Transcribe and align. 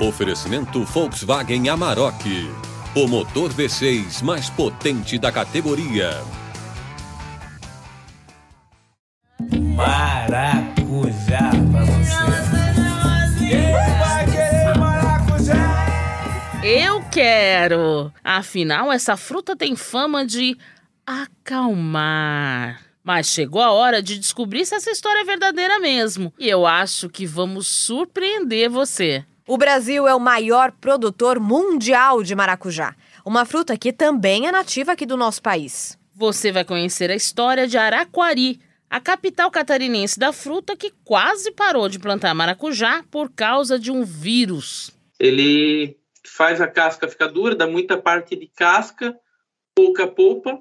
Oferecimento 0.00 0.82
Volkswagen 0.84 1.68
Amarok. 1.68 2.50
O 2.96 3.06
motor 3.06 3.52
V6 3.52 4.22
mais 4.22 4.50
potente 4.50 5.16
da 5.18 5.30
categoria. 5.30 6.20
Maracujá 9.76 11.50
pra 11.70 11.84
você. 11.84 13.38
Quem 13.38 13.72
vai 13.72 14.24
querer 14.26 14.78
maracujá? 14.78 16.60
Eu 16.64 17.00
quero! 17.12 18.12
Afinal, 18.24 18.92
essa 18.92 19.16
fruta 19.16 19.54
tem 19.54 19.76
fama 19.76 20.26
de 20.26 20.58
acalmar. 21.06 22.80
Mas 23.04 23.28
chegou 23.28 23.62
a 23.62 23.70
hora 23.70 24.02
de 24.02 24.18
descobrir 24.18 24.66
se 24.66 24.74
essa 24.74 24.90
história 24.90 25.20
é 25.20 25.24
verdadeira 25.24 25.78
mesmo. 25.78 26.32
E 26.36 26.48
eu 26.48 26.66
acho 26.66 27.08
que 27.08 27.26
vamos 27.26 27.68
surpreender 27.68 28.68
você. 28.68 29.24
O 29.46 29.58
Brasil 29.58 30.08
é 30.08 30.14
o 30.14 30.20
maior 30.20 30.72
produtor 30.72 31.38
mundial 31.38 32.22
de 32.22 32.34
maracujá, 32.34 32.96
uma 33.26 33.44
fruta 33.44 33.76
que 33.76 33.92
também 33.92 34.46
é 34.46 34.52
nativa 34.52 34.92
aqui 34.92 35.04
do 35.04 35.18
nosso 35.18 35.42
país. 35.42 35.98
Você 36.16 36.50
vai 36.50 36.64
conhecer 36.64 37.10
a 37.10 37.14
história 37.14 37.66
de 37.66 37.76
Araquari, 37.76 38.58
a 38.88 39.00
capital 39.00 39.50
catarinense 39.50 40.18
da 40.18 40.32
fruta 40.32 40.74
que 40.74 40.90
quase 41.04 41.50
parou 41.52 41.90
de 41.90 41.98
plantar 41.98 42.34
maracujá 42.34 43.04
por 43.10 43.30
causa 43.30 43.78
de 43.78 43.90
um 43.90 44.02
vírus. 44.02 44.90
Ele 45.20 45.94
faz 46.26 46.58
a 46.62 46.66
casca 46.66 47.06
ficar 47.06 47.26
dura, 47.26 47.54
dá 47.54 47.66
muita 47.66 47.98
parte 47.98 48.34
de 48.34 48.46
casca, 48.46 49.14
pouca 49.74 50.06
polpa. 50.06 50.58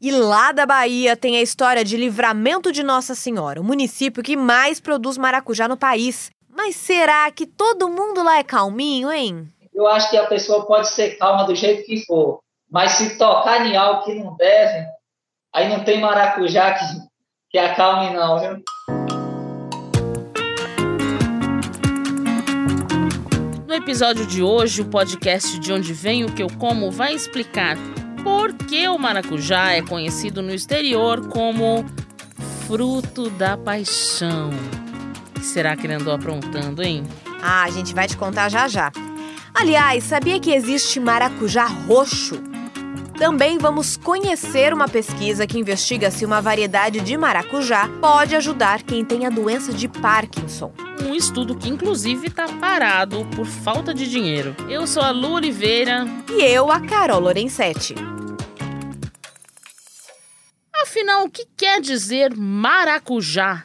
E 0.00 0.12
lá 0.12 0.52
da 0.52 0.64
Bahia 0.64 1.16
tem 1.16 1.38
a 1.38 1.42
história 1.42 1.84
de 1.84 1.96
Livramento 1.96 2.70
de 2.70 2.84
Nossa 2.84 3.16
Senhora, 3.16 3.60
o 3.60 3.64
município 3.64 4.22
que 4.22 4.36
mais 4.36 4.78
produz 4.78 5.18
maracujá 5.18 5.66
no 5.66 5.76
país. 5.76 6.30
Mas 6.64 6.76
será 6.76 7.28
que 7.32 7.44
todo 7.44 7.88
mundo 7.88 8.22
lá 8.22 8.38
é 8.38 8.44
calminho, 8.44 9.10
hein? 9.10 9.52
Eu 9.74 9.84
acho 9.88 10.08
que 10.08 10.16
a 10.16 10.28
pessoa 10.28 10.64
pode 10.64 10.88
ser 10.90 11.18
calma 11.18 11.42
do 11.42 11.56
jeito 11.56 11.84
que 11.84 12.06
for, 12.06 12.38
mas 12.70 12.92
se 12.92 13.18
tocar 13.18 13.66
em 13.66 13.76
algo 13.76 14.04
que 14.04 14.14
não 14.14 14.36
deve, 14.36 14.86
aí 15.52 15.68
não 15.68 15.82
tem 15.82 16.00
maracujá 16.00 16.74
que, 16.74 16.84
que 17.50 17.58
acalme 17.58 18.14
não, 18.14 18.38
viu? 18.38 18.62
No 23.66 23.74
episódio 23.74 24.24
de 24.24 24.40
hoje, 24.40 24.82
o 24.82 24.88
podcast 24.88 25.58
De 25.58 25.72
Onde 25.72 25.92
Vem 25.92 26.24
o 26.24 26.32
Que 26.32 26.44
Eu 26.44 26.48
Como 26.60 26.92
vai 26.92 27.12
explicar 27.12 27.76
por 28.22 28.54
que 28.54 28.86
o 28.86 28.96
maracujá 28.96 29.72
é 29.72 29.82
conhecido 29.82 30.40
no 30.40 30.54
exterior 30.54 31.28
como 31.28 31.84
fruto 32.68 33.28
da 33.30 33.58
paixão. 33.58 34.50
Que 35.42 35.48
será 35.48 35.74
que 35.74 35.88
ele 35.88 35.94
andou 35.94 36.14
aprontando, 36.14 36.84
hein? 36.84 37.02
Ah, 37.42 37.64
a 37.64 37.70
gente 37.70 37.92
vai 37.92 38.06
te 38.06 38.16
contar 38.16 38.48
já 38.48 38.68
já. 38.68 38.92
Aliás, 39.52 40.04
sabia 40.04 40.38
que 40.38 40.52
existe 40.52 41.00
maracujá 41.00 41.64
roxo? 41.64 42.40
Também 43.18 43.58
vamos 43.58 43.96
conhecer 43.96 44.72
uma 44.72 44.86
pesquisa 44.86 45.44
que 45.44 45.58
investiga 45.58 46.12
se 46.12 46.24
uma 46.24 46.40
variedade 46.40 47.00
de 47.00 47.16
maracujá 47.16 47.88
pode 48.00 48.36
ajudar 48.36 48.84
quem 48.84 49.04
tem 49.04 49.26
a 49.26 49.30
doença 49.30 49.72
de 49.72 49.88
Parkinson. 49.88 50.72
Um 51.04 51.12
estudo 51.12 51.56
que, 51.56 51.68
inclusive, 51.68 52.28
está 52.28 52.46
parado 52.46 53.26
por 53.34 53.44
falta 53.44 53.92
de 53.92 54.08
dinheiro. 54.08 54.54
Eu 54.68 54.86
sou 54.86 55.02
a 55.02 55.10
Lu 55.10 55.32
Oliveira. 55.32 56.06
E 56.30 56.40
eu, 56.40 56.70
a 56.70 56.78
Carol 56.78 57.18
Lorenzetti. 57.18 57.96
Afinal, 60.72 61.24
o 61.24 61.30
que 61.30 61.44
quer 61.56 61.80
dizer 61.80 62.32
maracujá? 62.36 63.64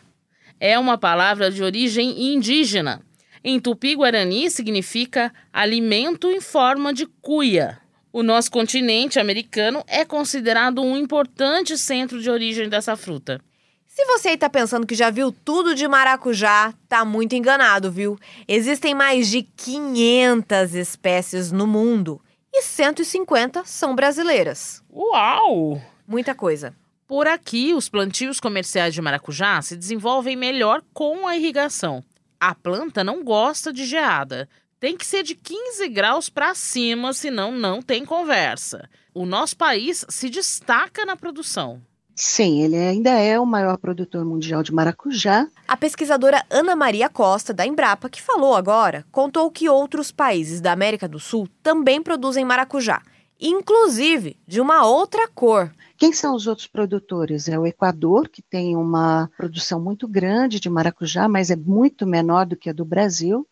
É 0.60 0.78
uma 0.78 0.98
palavra 0.98 1.52
de 1.52 1.64
origem 1.64 2.34
indígena. 2.34 3.02
Em 3.44 3.60
tupi-guarani 3.60 4.50
significa 4.50 5.32
alimento 5.54 6.30
em 6.30 6.42
forma 6.42 6.94
de 6.94 7.06
cuia. 7.22 7.80
O 8.12 8.24
nosso 8.24 8.50
continente 8.50 9.20
americano 9.20 9.84
é 9.88 10.04
considerado 10.04 10.82
um 10.82 10.98
importante 10.98 11.78
centro 11.78 12.22
de 12.22 12.30
origem 12.30 12.68
dessa 12.68 12.96
fruta. 12.96 13.40
Se 13.86 14.06
você 14.06 14.30
está 14.30 14.50
pensando 14.50 14.86
que 14.86 14.96
já 14.96 15.10
viu 15.10 15.32
tudo 15.32 15.74
de 15.74 15.88
maracujá, 15.88 16.74
tá 16.88 17.04
muito 17.04 17.36
enganado, 17.36 17.92
viu? 17.92 18.18
Existem 18.48 18.94
mais 18.94 19.28
de 19.28 19.44
500 19.44 20.76
espécies 20.76 21.52
no 21.52 21.66
mundo 21.66 22.22
e 22.54 22.62
150 22.62 23.64
são 23.66 23.96
brasileiras. 23.96 24.84
Uau! 24.92 25.82
Muita 26.08 26.34
coisa. 26.34 26.76
Por 27.08 27.26
aqui, 27.26 27.74
os 27.74 27.88
plantios 27.88 28.38
comerciais 28.38 28.94
de 28.94 29.02
maracujá 29.02 29.62
se 29.62 29.78
desenvolvem 29.78 30.36
melhor 30.36 30.84
com 30.94 31.26
a 31.26 31.38
irrigação. 31.38 32.04
A 32.38 32.54
planta 32.54 33.02
não 33.02 33.24
gosta 33.24 33.72
de 33.72 33.86
geada. 33.86 34.50
Tem 34.78 34.98
que 34.98 35.06
ser 35.06 35.24
de 35.24 35.34
15 35.34 35.88
graus 35.88 36.30
para 36.30 36.54
cima, 36.54 37.14
senão 37.14 37.54
não 37.54 37.82
tem 37.82 38.04
conversa. 38.06 38.90
O 39.14 39.26
nosso 39.26 39.56
país 39.56 40.06
se 40.10 40.30
destaca 40.30 41.06
na 41.06 41.16
produção. 41.16 41.82
Sim, 42.14 42.62
ele 42.62 42.76
ainda 42.76 43.12
é 43.12 43.40
o 43.40 43.46
maior 43.46 43.78
produtor 43.78 44.26
mundial 44.26 44.62
de 44.62 44.74
maracujá. 44.74 45.48
A 45.66 45.78
pesquisadora 45.78 46.44
Ana 46.50 46.76
Maria 46.76 47.08
Costa, 47.08 47.54
da 47.54 47.66
Embrapa, 47.66 48.10
que 48.10 48.22
falou 48.22 48.54
agora, 48.54 49.06
contou 49.14 49.50
que 49.50 49.70
outros 49.70 50.12
países 50.12 50.60
da 50.60 50.74
América 50.74 51.08
do 51.08 51.20
Sul 51.20 51.48
também 51.64 52.02
produzem 52.04 52.44
maracujá, 52.44 53.02
inclusive 53.40 54.38
de 54.48 54.60
uma 54.62 54.86
outra 54.86 55.28
cor. 55.28 55.74
Quem 55.98 56.14
são 56.14 56.36
os 56.36 56.46
outros 56.46 56.68
produtores? 56.68 57.48
É 57.48 57.58
o 57.58 57.66
Equador, 57.66 58.30
que 58.30 58.42
tem 58.42 58.76
uma 58.76 59.30
produção 59.36 59.80
muito 59.80 60.08
grande 60.08 60.60
de 60.60 60.70
maracujá, 60.70 61.28
mas 61.28 61.50
é 61.50 61.56
muito 61.56 62.06
menor 62.06 62.46
do 62.46 62.56
que 62.56 62.70
a 62.70 62.74
do 62.74 62.86
Brasil. 62.86 63.48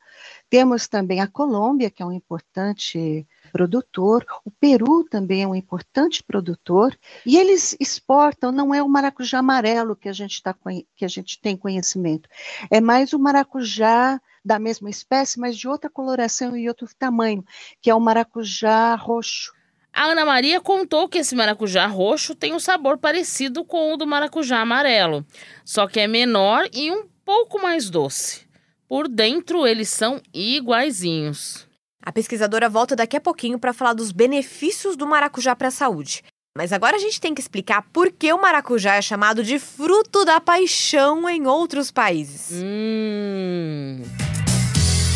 Temos 0.49 0.87
também 0.87 1.21
a 1.21 1.27
Colômbia, 1.27 1.89
que 1.89 2.03
é 2.03 2.05
um 2.05 2.11
importante 2.11 3.27
produtor, 3.51 4.25
o 4.43 4.51
Peru 4.51 5.03
também 5.03 5.43
é 5.43 5.47
um 5.47 5.55
importante 5.55 6.23
produtor, 6.23 6.95
e 7.25 7.37
eles 7.37 7.75
exportam, 7.79 8.51
não 8.51 8.73
é 8.73 8.83
o 8.83 8.89
maracujá 8.89 9.39
amarelo 9.39 9.95
que 9.95 10.07
a 10.07 10.13
gente, 10.13 10.41
tá, 10.41 10.55
que 10.95 11.03
a 11.03 11.07
gente 11.07 11.39
tem 11.41 11.57
conhecimento, 11.57 12.29
é 12.69 12.79
mais 12.79 13.13
o 13.13 13.19
maracujá 13.19 14.21
da 14.43 14.59
mesma 14.59 14.89
espécie, 14.89 15.39
mas 15.39 15.57
de 15.57 15.67
outra 15.67 15.89
coloração 15.89 16.55
e 16.55 16.67
outro 16.67 16.87
tamanho, 16.99 17.43
que 17.81 17.89
é 17.89 17.95
o 17.95 17.99
maracujá 17.99 18.93
roxo. 18.95 19.54
A 19.95 20.07
Ana 20.07 20.25
Maria 20.25 20.59
contou 20.59 21.07
que 21.07 21.19
esse 21.19 21.33
maracujá 21.33 21.87
roxo 21.87 22.35
tem 22.35 22.53
um 22.53 22.59
sabor 22.59 22.97
parecido 22.97 23.63
com 23.63 23.93
o 23.93 23.97
do 23.97 24.05
maracujá 24.05 24.59
amarelo, 24.59 25.25
só 25.63 25.87
que 25.87 26.01
é 26.01 26.05
menor 26.05 26.67
e 26.73 26.91
um 26.91 27.05
pouco 27.23 27.61
mais 27.61 27.89
doce. 27.89 28.41
Por 28.89 29.07
dentro, 29.07 29.65
eles 29.65 29.87
são 29.87 30.21
iguaizinhos. 30.33 31.65
A 32.03 32.11
pesquisadora 32.11 32.67
volta 32.67 32.93
daqui 32.93 33.15
a 33.15 33.21
pouquinho 33.21 33.57
para 33.57 33.71
falar 33.71 33.93
dos 33.93 34.11
benefícios 34.11 34.97
do 34.97 35.07
maracujá 35.07 35.55
para 35.55 35.69
a 35.69 35.71
saúde. 35.71 36.25
Mas 36.57 36.73
agora 36.73 36.97
a 36.97 36.99
gente 36.99 37.21
tem 37.21 37.33
que 37.33 37.39
explicar 37.39 37.81
por 37.93 38.11
que 38.11 38.33
o 38.33 38.41
maracujá 38.41 38.95
é 38.95 39.01
chamado 39.01 39.45
de 39.45 39.57
fruto 39.59 40.25
da 40.25 40.41
paixão 40.41 41.27
em 41.29 41.47
outros 41.47 41.89
países. 41.89 42.49
Hum. 42.51 44.01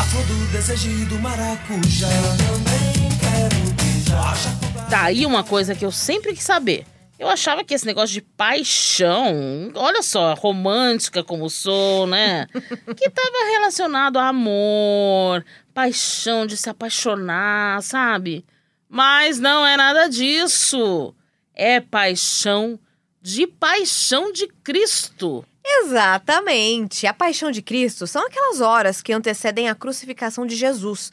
A 0.00 0.04
flor 0.04 0.24
do 0.24 0.52
desejo 0.52 1.06
do 1.06 1.18
maracujá. 1.18 2.08
Eu 2.08 2.46
também 2.46 3.10
quero 3.20 3.74
beijar. 3.74 4.69
Tá 4.90 5.04
aí 5.04 5.24
uma 5.24 5.44
coisa 5.44 5.72
que 5.72 5.84
eu 5.84 5.92
sempre 5.92 6.34
quis 6.34 6.42
saber. 6.42 6.84
Eu 7.16 7.28
achava 7.28 7.62
que 7.62 7.72
esse 7.72 7.86
negócio 7.86 8.12
de 8.12 8.22
paixão, 8.22 9.70
olha 9.74 10.02
só, 10.02 10.34
romântica 10.34 11.22
como 11.22 11.48
sou, 11.48 12.08
né? 12.08 12.46
que 12.96 13.06
estava 13.06 13.50
relacionado 13.52 14.18
a 14.18 14.28
amor, 14.28 15.44
paixão 15.72 16.44
de 16.44 16.56
se 16.56 16.68
apaixonar, 16.68 17.80
sabe? 17.84 18.44
Mas 18.88 19.38
não 19.38 19.64
é 19.64 19.76
nada 19.76 20.08
disso. 20.08 21.14
É 21.54 21.80
paixão 21.80 22.76
de 23.22 23.46
paixão 23.46 24.32
de 24.32 24.48
Cristo. 24.64 25.44
Exatamente. 25.64 27.06
A 27.06 27.14
paixão 27.14 27.52
de 27.52 27.62
Cristo 27.62 28.08
são 28.08 28.26
aquelas 28.26 28.60
horas 28.60 29.00
que 29.00 29.12
antecedem 29.12 29.68
a 29.68 29.74
crucificação 29.76 30.44
de 30.44 30.56
Jesus. 30.56 31.12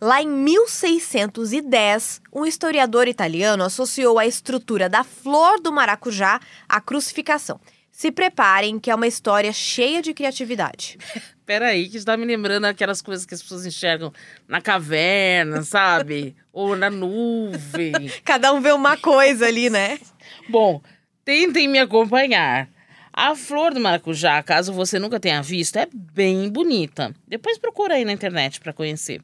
Lá 0.00 0.20
em 0.20 0.28
1610, 0.28 2.20
um 2.30 2.44
historiador 2.44 3.08
italiano 3.08 3.64
associou 3.64 4.18
a 4.18 4.26
estrutura 4.26 4.90
da 4.90 5.02
flor 5.02 5.58
do 5.60 5.72
maracujá 5.72 6.38
à 6.68 6.80
crucificação. 6.80 7.58
Se 7.90 8.12
preparem, 8.12 8.78
que 8.78 8.90
é 8.90 8.94
uma 8.94 9.06
história 9.06 9.50
cheia 9.54 10.02
de 10.02 10.12
criatividade. 10.12 10.98
Peraí, 11.46 11.88
que 11.88 11.96
está 11.96 12.14
me 12.14 12.26
lembrando 12.26 12.66
aquelas 12.66 13.00
coisas 13.00 13.24
que 13.24 13.32
as 13.32 13.40
pessoas 13.40 13.64
enxergam 13.64 14.12
na 14.46 14.60
caverna, 14.60 15.62
sabe? 15.62 16.36
Ou 16.52 16.76
na 16.76 16.90
nuvem. 16.90 18.12
Cada 18.22 18.52
um 18.52 18.60
vê 18.60 18.72
uma 18.72 18.98
coisa 18.98 19.46
ali, 19.46 19.70
né? 19.70 19.98
Bom, 20.46 20.82
tentem 21.24 21.68
me 21.68 21.78
acompanhar. 21.78 22.68
A 23.10 23.34
flor 23.34 23.72
do 23.72 23.80
maracujá, 23.80 24.42
caso 24.42 24.74
você 24.74 24.98
nunca 24.98 25.18
tenha 25.18 25.40
visto, 25.40 25.76
é 25.78 25.88
bem 25.90 26.50
bonita. 26.50 27.14
Depois 27.26 27.56
procura 27.56 27.94
aí 27.94 28.04
na 28.04 28.12
internet 28.12 28.60
para 28.60 28.74
conhecer. 28.74 29.22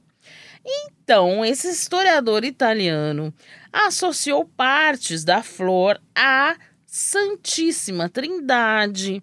Então, 0.65 1.45
esse 1.45 1.69
historiador 1.69 2.45
italiano 2.45 3.35
associou 3.73 4.45
partes 4.45 5.25
da 5.25 5.43
flor 5.43 6.01
a 6.15 6.57
Santíssima 6.87 8.07
Trindade, 8.09 9.23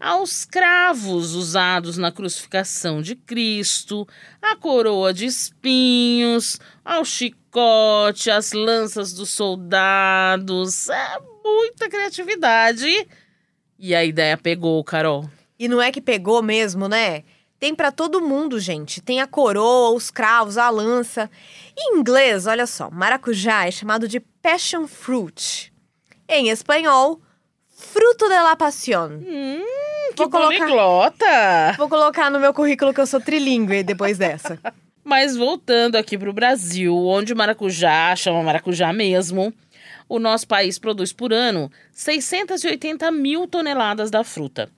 aos 0.00 0.44
cravos 0.44 1.32
usados 1.34 1.96
na 1.96 2.10
crucificação 2.10 3.00
de 3.00 3.14
Cristo, 3.14 4.06
à 4.42 4.56
coroa 4.56 5.14
de 5.14 5.24
espinhos, 5.24 6.58
ao 6.84 7.04
chicote, 7.04 8.32
às 8.32 8.52
lanças 8.52 9.12
dos 9.12 9.30
soldados. 9.30 10.88
É 10.88 11.18
muita 11.44 11.88
criatividade. 11.88 12.88
E 13.78 13.94
a 13.94 14.04
ideia 14.04 14.36
pegou, 14.36 14.82
Carol. 14.82 15.30
E 15.56 15.68
não 15.68 15.80
é 15.80 15.92
que 15.92 16.00
pegou 16.00 16.42
mesmo, 16.42 16.88
né? 16.88 17.22
Tem 17.64 17.74
pra 17.74 17.90
todo 17.90 18.20
mundo, 18.20 18.60
gente. 18.60 19.00
Tem 19.00 19.22
a 19.22 19.26
coroa, 19.26 19.96
os 19.96 20.10
cravos, 20.10 20.58
a 20.58 20.68
lança. 20.68 21.30
Em 21.74 21.96
inglês, 21.96 22.46
olha 22.46 22.66
só, 22.66 22.90
maracujá 22.90 23.66
é 23.66 23.70
chamado 23.70 24.06
de 24.06 24.20
passion 24.20 24.86
fruit. 24.86 25.72
Em 26.28 26.50
espanhol, 26.50 27.22
fruto 27.74 28.28
de 28.28 28.34
la 28.34 28.54
pasión. 28.54 29.12
Hum, 29.12 29.64
que 30.10 30.14
Vou 30.18 30.28
colocar- 30.28 30.58
poliglota! 30.58 31.74
Vou 31.78 31.88
colocar 31.88 32.30
no 32.30 32.38
meu 32.38 32.52
currículo 32.52 32.92
que 32.92 33.00
eu 33.00 33.06
sou 33.06 33.18
trilingue 33.18 33.82
depois 33.82 34.18
dessa. 34.18 34.58
Mas 35.02 35.34
voltando 35.34 35.96
aqui 35.96 36.18
para 36.18 36.28
o 36.28 36.34
Brasil, 36.34 36.94
onde 36.94 37.32
o 37.32 37.36
maracujá 37.36 38.14
chama 38.14 38.42
maracujá 38.42 38.92
mesmo, 38.92 39.54
o 40.06 40.18
nosso 40.18 40.46
país 40.46 40.78
produz 40.78 41.14
por 41.14 41.32
ano 41.32 41.72
680 41.92 43.10
mil 43.10 43.46
toneladas 43.46 44.10
da 44.10 44.22
fruta. 44.22 44.70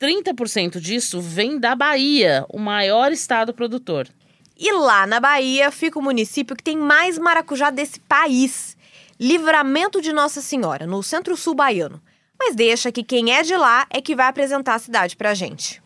30% 0.00 0.78
disso 0.78 1.20
vem 1.20 1.58
da 1.58 1.74
Bahia, 1.74 2.46
o 2.48 2.58
maior 2.58 3.10
estado 3.10 3.52
produtor. 3.52 4.08
E 4.56 4.72
lá 4.72 5.06
na 5.06 5.18
Bahia 5.18 5.70
fica 5.70 5.98
o 5.98 6.02
município 6.02 6.54
que 6.54 6.62
tem 6.62 6.76
mais 6.76 7.18
maracujá 7.18 7.70
desse 7.70 7.98
país. 8.00 8.76
Livramento 9.18 10.00
de 10.00 10.12
Nossa 10.12 10.40
Senhora, 10.40 10.86
no 10.86 11.02
centro-sul 11.02 11.54
baiano. 11.54 12.00
Mas 12.38 12.54
deixa 12.54 12.92
que 12.92 13.02
quem 13.02 13.32
é 13.32 13.42
de 13.42 13.56
lá 13.56 13.86
é 13.90 14.00
que 14.00 14.14
vai 14.14 14.28
apresentar 14.28 14.74
a 14.74 14.78
cidade 14.78 15.16
pra 15.16 15.34
gente. 15.34 15.82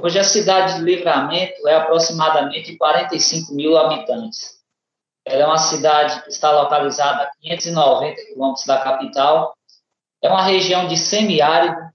Hoje 0.00 0.18
a 0.18 0.24
cidade 0.24 0.74
de 0.74 0.82
Livramento 0.82 1.68
é 1.68 1.76
aproximadamente 1.76 2.72
de 2.72 2.76
45 2.76 3.54
mil 3.54 3.76
habitantes. 3.76 4.58
Ela 5.24 5.44
é 5.44 5.46
uma 5.46 5.58
cidade 5.58 6.22
que 6.24 6.30
está 6.30 6.50
localizada 6.50 7.22
a 7.22 7.30
590 7.40 8.16
quilômetros 8.26 8.66
da 8.66 8.82
capital. 8.82 9.54
É 10.20 10.28
uma 10.28 10.42
região 10.42 10.88
de 10.88 10.96
semiárido, 10.96 11.93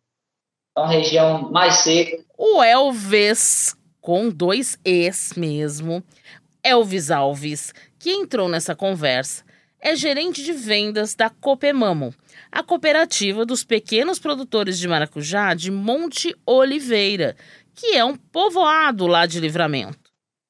uma 0.79 0.87
região 0.87 1.51
mais 1.51 1.75
seca. 1.75 2.23
O 2.37 2.63
Elvis, 2.63 3.75
com 4.01 4.29
dois 4.29 4.79
Es 4.83 5.33
mesmo, 5.35 6.03
Elvis 6.63 7.11
Alves, 7.11 7.73
que 7.99 8.11
entrou 8.11 8.47
nessa 8.49 8.75
conversa, 8.75 9.43
é 9.81 9.95
gerente 9.95 10.43
de 10.43 10.51
vendas 10.51 11.15
da 11.15 11.29
Copemamo, 11.29 12.13
a 12.51 12.63
cooperativa 12.63 13.45
dos 13.45 13.63
pequenos 13.63 14.19
produtores 14.19 14.77
de 14.77 14.87
maracujá 14.87 15.53
de 15.53 15.71
Monte 15.71 16.35
Oliveira, 16.45 17.35
que 17.75 17.95
é 17.95 18.03
um 18.03 18.15
povoado 18.15 19.07
lá 19.07 19.25
de 19.25 19.39
Livramento. 19.39 20.09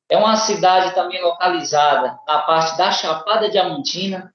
É 0.09 0.17
uma 0.17 0.35
cidade 0.35 0.95
também 0.95 1.21
localizada 1.21 2.17
na 2.27 2.39
parte 2.39 2.75
da 2.77 2.91
Chapada 2.91 3.49
Diamantina, 3.49 4.33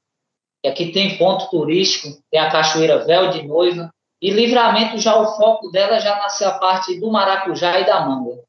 que 0.62 0.68
aqui 0.68 0.92
tem 0.92 1.18
ponto 1.18 1.50
turístico, 1.50 2.16
tem 2.30 2.40
a 2.40 2.50
Cachoeira 2.50 3.04
Véu 3.04 3.30
de 3.30 3.42
Noiva, 3.42 3.90
e 4.24 4.30
Livramento 4.30 4.96
já 4.96 5.14
o 5.20 5.36
foco 5.36 5.68
dela 5.68 6.00
já 6.00 6.16
nasce 6.16 6.46
a 6.46 6.52
parte 6.52 6.98
do 6.98 7.12
maracujá 7.12 7.78
e 7.78 7.84
da 7.84 8.06
manga. 8.06 8.42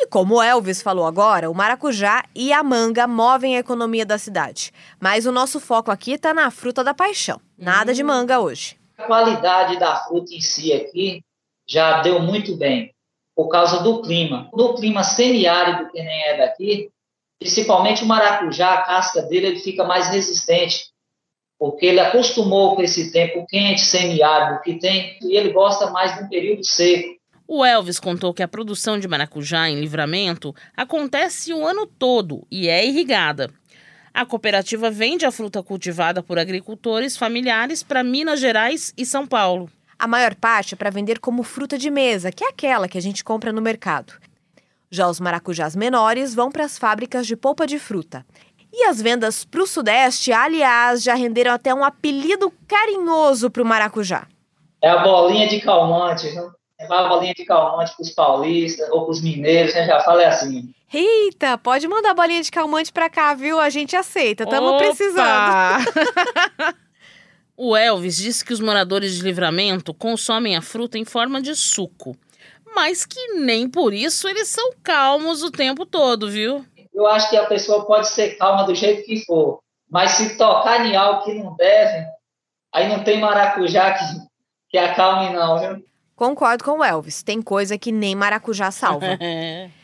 E 0.00 0.06
como 0.06 0.36
o 0.36 0.42
Elvis 0.42 0.80
falou 0.80 1.04
agora, 1.04 1.50
o 1.50 1.54
maracujá 1.54 2.24
e 2.34 2.50
a 2.50 2.62
manga 2.62 3.06
movem 3.06 3.54
a 3.54 3.58
economia 3.58 4.06
da 4.06 4.16
cidade. 4.16 4.72
Mas 4.98 5.26
o 5.26 5.30
nosso 5.30 5.60
foco 5.60 5.90
aqui 5.90 6.16
tá 6.16 6.32
na 6.32 6.50
fruta 6.50 6.82
da 6.82 6.94
paixão. 6.94 7.38
Nada 7.58 7.92
de 7.92 8.02
manga 8.02 8.40
hoje. 8.40 8.78
A 8.96 9.02
qualidade 9.02 9.78
da 9.78 9.96
fruta 9.96 10.32
em 10.34 10.40
si 10.40 10.72
aqui 10.72 11.20
já 11.68 12.00
deu 12.00 12.18
muito 12.18 12.56
bem, 12.56 12.90
por 13.36 13.48
causa 13.48 13.82
do 13.82 14.00
clima. 14.00 14.48
Do 14.54 14.72
clima 14.76 15.04
semiárido, 15.04 15.90
que 15.90 16.02
nem 16.02 16.22
é 16.22 16.38
daqui, 16.38 16.88
principalmente 17.38 18.02
o 18.02 18.06
maracujá, 18.06 18.72
a 18.72 18.82
casca 18.82 19.20
dele 19.20 19.48
ele 19.48 19.60
fica 19.60 19.84
mais 19.84 20.08
resistente, 20.08 20.86
porque 21.62 21.86
ele 21.86 22.00
acostumou 22.00 22.74
com 22.74 22.82
esse 22.82 23.12
tempo 23.12 23.46
quente, 23.46 23.82
semiárido 23.82 24.60
que 24.62 24.80
tem, 24.80 25.16
e 25.22 25.36
ele 25.36 25.52
gosta 25.52 25.92
mais 25.92 26.12
de 26.12 26.24
um 26.24 26.28
período 26.28 26.64
seco. 26.66 27.14
O 27.46 27.64
Elvis 27.64 28.00
contou 28.00 28.34
que 28.34 28.42
a 28.42 28.48
produção 28.48 28.98
de 28.98 29.06
maracujá 29.06 29.70
em 29.70 29.78
Livramento 29.78 30.52
acontece 30.76 31.54
o 31.54 31.64
ano 31.64 31.86
todo 31.86 32.44
e 32.50 32.68
é 32.68 32.84
irrigada. 32.84 33.48
A 34.12 34.26
cooperativa 34.26 34.90
vende 34.90 35.24
a 35.24 35.30
fruta 35.30 35.62
cultivada 35.62 36.20
por 36.20 36.36
agricultores 36.36 37.16
familiares 37.16 37.80
para 37.84 38.02
Minas 38.02 38.40
Gerais 38.40 38.92
e 38.98 39.06
São 39.06 39.24
Paulo. 39.24 39.70
A 39.96 40.08
maior 40.08 40.34
parte 40.34 40.74
é 40.74 40.76
para 40.76 40.90
vender 40.90 41.20
como 41.20 41.44
fruta 41.44 41.78
de 41.78 41.92
mesa, 41.92 42.32
que 42.32 42.42
é 42.42 42.48
aquela 42.48 42.88
que 42.88 42.98
a 42.98 43.02
gente 43.02 43.22
compra 43.22 43.52
no 43.52 43.62
mercado. 43.62 44.14
Já 44.94 45.08
os 45.08 45.18
maracujás 45.20 45.74
menores 45.74 46.34
vão 46.34 46.50
para 46.50 46.64
as 46.64 46.76
fábricas 46.76 47.26
de 47.26 47.34
polpa 47.34 47.66
de 47.66 47.78
fruta. 47.78 48.26
E 48.72 48.84
as 48.84 49.02
vendas 49.02 49.44
para 49.44 49.62
o 49.62 49.66
Sudeste, 49.66 50.32
aliás, 50.32 51.02
já 51.02 51.14
renderam 51.14 51.52
até 51.52 51.74
um 51.74 51.84
apelido 51.84 52.52
carinhoso 52.66 53.50
para 53.50 53.62
o 53.62 53.66
maracujá. 53.66 54.26
É 54.80 54.88
a 54.88 55.02
bolinha 55.02 55.46
de 55.46 55.60
calmante, 55.60 56.28
viu? 56.28 56.50
Levar 56.80 57.04
a 57.04 57.08
bolinha 57.08 57.34
de 57.34 57.44
calmante 57.44 57.94
para 57.94 58.02
os 58.02 58.10
paulistas 58.10 58.88
ou 58.90 59.02
para 59.02 59.12
os 59.12 59.22
mineiros, 59.22 59.74
né? 59.74 59.86
já 59.86 60.00
fala 60.00 60.22
é 60.22 60.26
assim. 60.26 60.72
Eita, 60.92 61.56
pode 61.58 61.86
mandar 61.86 62.14
bolinha 62.14 62.42
de 62.42 62.50
calmante 62.50 62.92
para 62.92 63.08
cá, 63.08 63.34
viu? 63.34 63.60
A 63.60 63.70
gente 63.70 63.94
aceita, 63.94 64.44
estamos 64.44 64.76
precisando. 64.78 65.84
O 67.64 67.76
Elvis 67.76 68.16
disse 68.16 68.44
que 68.44 68.52
os 68.52 68.60
moradores 68.60 69.14
de 69.14 69.22
Livramento 69.22 69.92
consomem 69.92 70.56
a 70.56 70.62
fruta 70.62 70.98
em 70.98 71.04
forma 71.04 71.40
de 71.40 71.54
suco, 71.54 72.16
mas 72.74 73.04
que 73.04 73.34
nem 73.34 73.68
por 73.68 73.92
isso 73.92 74.26
eles 74.26 74.48
são 74.48 74.72
calmos 74.82 75.42
o 75.42 75.50
tempo 75.50 75.84
todo, 75.84 76.30
viu? 76.30 76.64
Eu 76.92 77.06
acho 77.06 77.30
que 77.30 77.36
a 77.36 77.46
pessoa 77.46 77.86
pode 77.86 78.08
ser 78.08 78.36
calma 78.36 78.64
do 78.64 78.74
jeito 78.74 79.04
que 79.04 79.24
for, 79.24 79.60
mas 79.90 80.12
se 80.12 80.36
tocar 80.36 80.84
em 80.84 80.94
algo 80.94 81.22
que 81.22 81.34
não 81.34 81.54
deve, 81.56 82.06
aí 82.72 82.88
não 82.88 83.02
tem 83.02 83.20
maracujá 83.20 83.92
que, 83.92 84.04
que 84.68 84.78
acalme 84.78 85.30
não, 85.30 85.58
viu? 85.58 85.84
Concordo 86.14 86.62
com 86.64 86.78
o 86.78 86.84
Elvis, 86.84 87.22
tem 87.22 87.40
coisa 87.42 87.78
que 87.78 87.90
nem 87.90 88.14
maracujá 88.14 88.70
salva. 88.70 89.18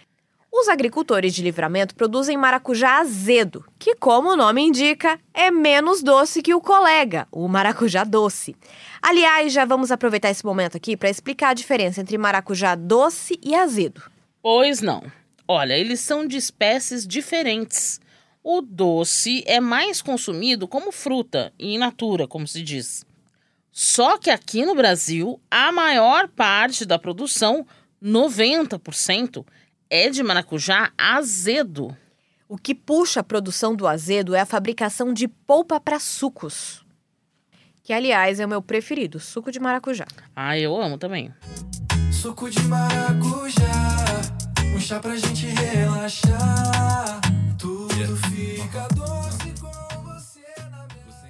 Os 0.50 0.66
agricultores 0.66 1.34
de 1.34 1.43
livramento 1.43 1.94
produzem 1.94 2.37
maracujá 2.37 2.99
azedo, 3.00 3.64
que, 3.78 3.94
como 3.94 4.31
o 4.31 4.37
nome 4.37 4.62
indica, 4.62 5.20
é 5.32 5.50
menos 5.50 6.02
doce 6.02 6.43
que 6.43 6.55
o 6.55 6.60
colega, 6.60 7.28
o 7.31 7.46
maracujá 7.46 8.02
doce. 8.02 8.56
Aliás, 9.00 9.52
já 9.52 9.64
vamos 9.64 9.93
aproveitar 9.93 10.31
esse 10.31 10.44
momento 10.44 10.76
aqui 10.76 10.96
para 10.96 11.10
explicar 11.10 11.50
a 11.50 11.55
diferença 11.55 12.00
entre 12.00 12.16
maracujá 12.16 12.75
doce 12.75 13.38
e 13.43 13.55
azedo. 13.55 14.02
Pois 14.43 14.81
não. 14.81 15.02
Olha, 15.50 15.73
eles 15.73 16.00
são 16.00 16.27
de 16.27 16.37
espécies 16.37 17.06
diferentes. 17.06 17.99
O 18.45 18.61
doce 18.61 19.43
é 19.46 19.61
mais 19.61 20.03
consumido 20.03 20.69
como 20.69 20.93
fruta 20.93 21.53
e 21.58 21.75
in 21.75 21.79
natura, 21.79 22.29
como 22.29 22.46
se 22.46 22.63
diz. 22.63 23.05
Só 23.72 24.19
que 24.19 24.29
aqui 24.29 24.67
no 24.67 24.75
Brasil, 24.75 25.41
a 25.51 25.72
maior 25.72 26.29
parte 26.29 26.84
da 26.84 26.99
produção, 26.99 27.67
90%, 28.03 29.44
é 29.89 30.11
de 30.11 30.22
maracujá 30.22 30.93
azedo. 30.99 31.96
O 32.49 32.58
que 32.58 32.75
puxa 32.75 33.20
a 33.20 33.25
produção 33.25 33.75
do 33.75 33.87
azedo 33.87 34.34
é 34.34 34.41
a 34.41 34.46
fabricação 34.46 35.13
de 35.15 35.29
polpa 35.29 35.81
para 35.81 35.99
sucos. 35.99 36.84
Que, 37.82 37.93
aliás, 37.93 38.39
é 38.39 38.44
o 38.44 38.49
meu 38.49 38.61
preferido, 38.61 39.19
suco 39.19 39.51
de 39.51 39.58
maracujá. 39.58 40.06
Ah, 40.37 40.58
eu 40.58 40.79
amo 40.79 40.99
também. 40.99 41.32
Suco 42.13 42.51
de 42.51 42.61
maracujá, 42.65 43.65
um 44.75 44.81
chá 44.81 45.01
pra 45.01 45.17
gente 45.17 45.46
relaxar. 45.46 47.20
Tudo 47.58 48.17
fica 48.29 48.89
doce 48.94 49.53
com 49.60 50.03
você 50.05 50.44
na 50.70 50.87
mesa. 50.94 51.29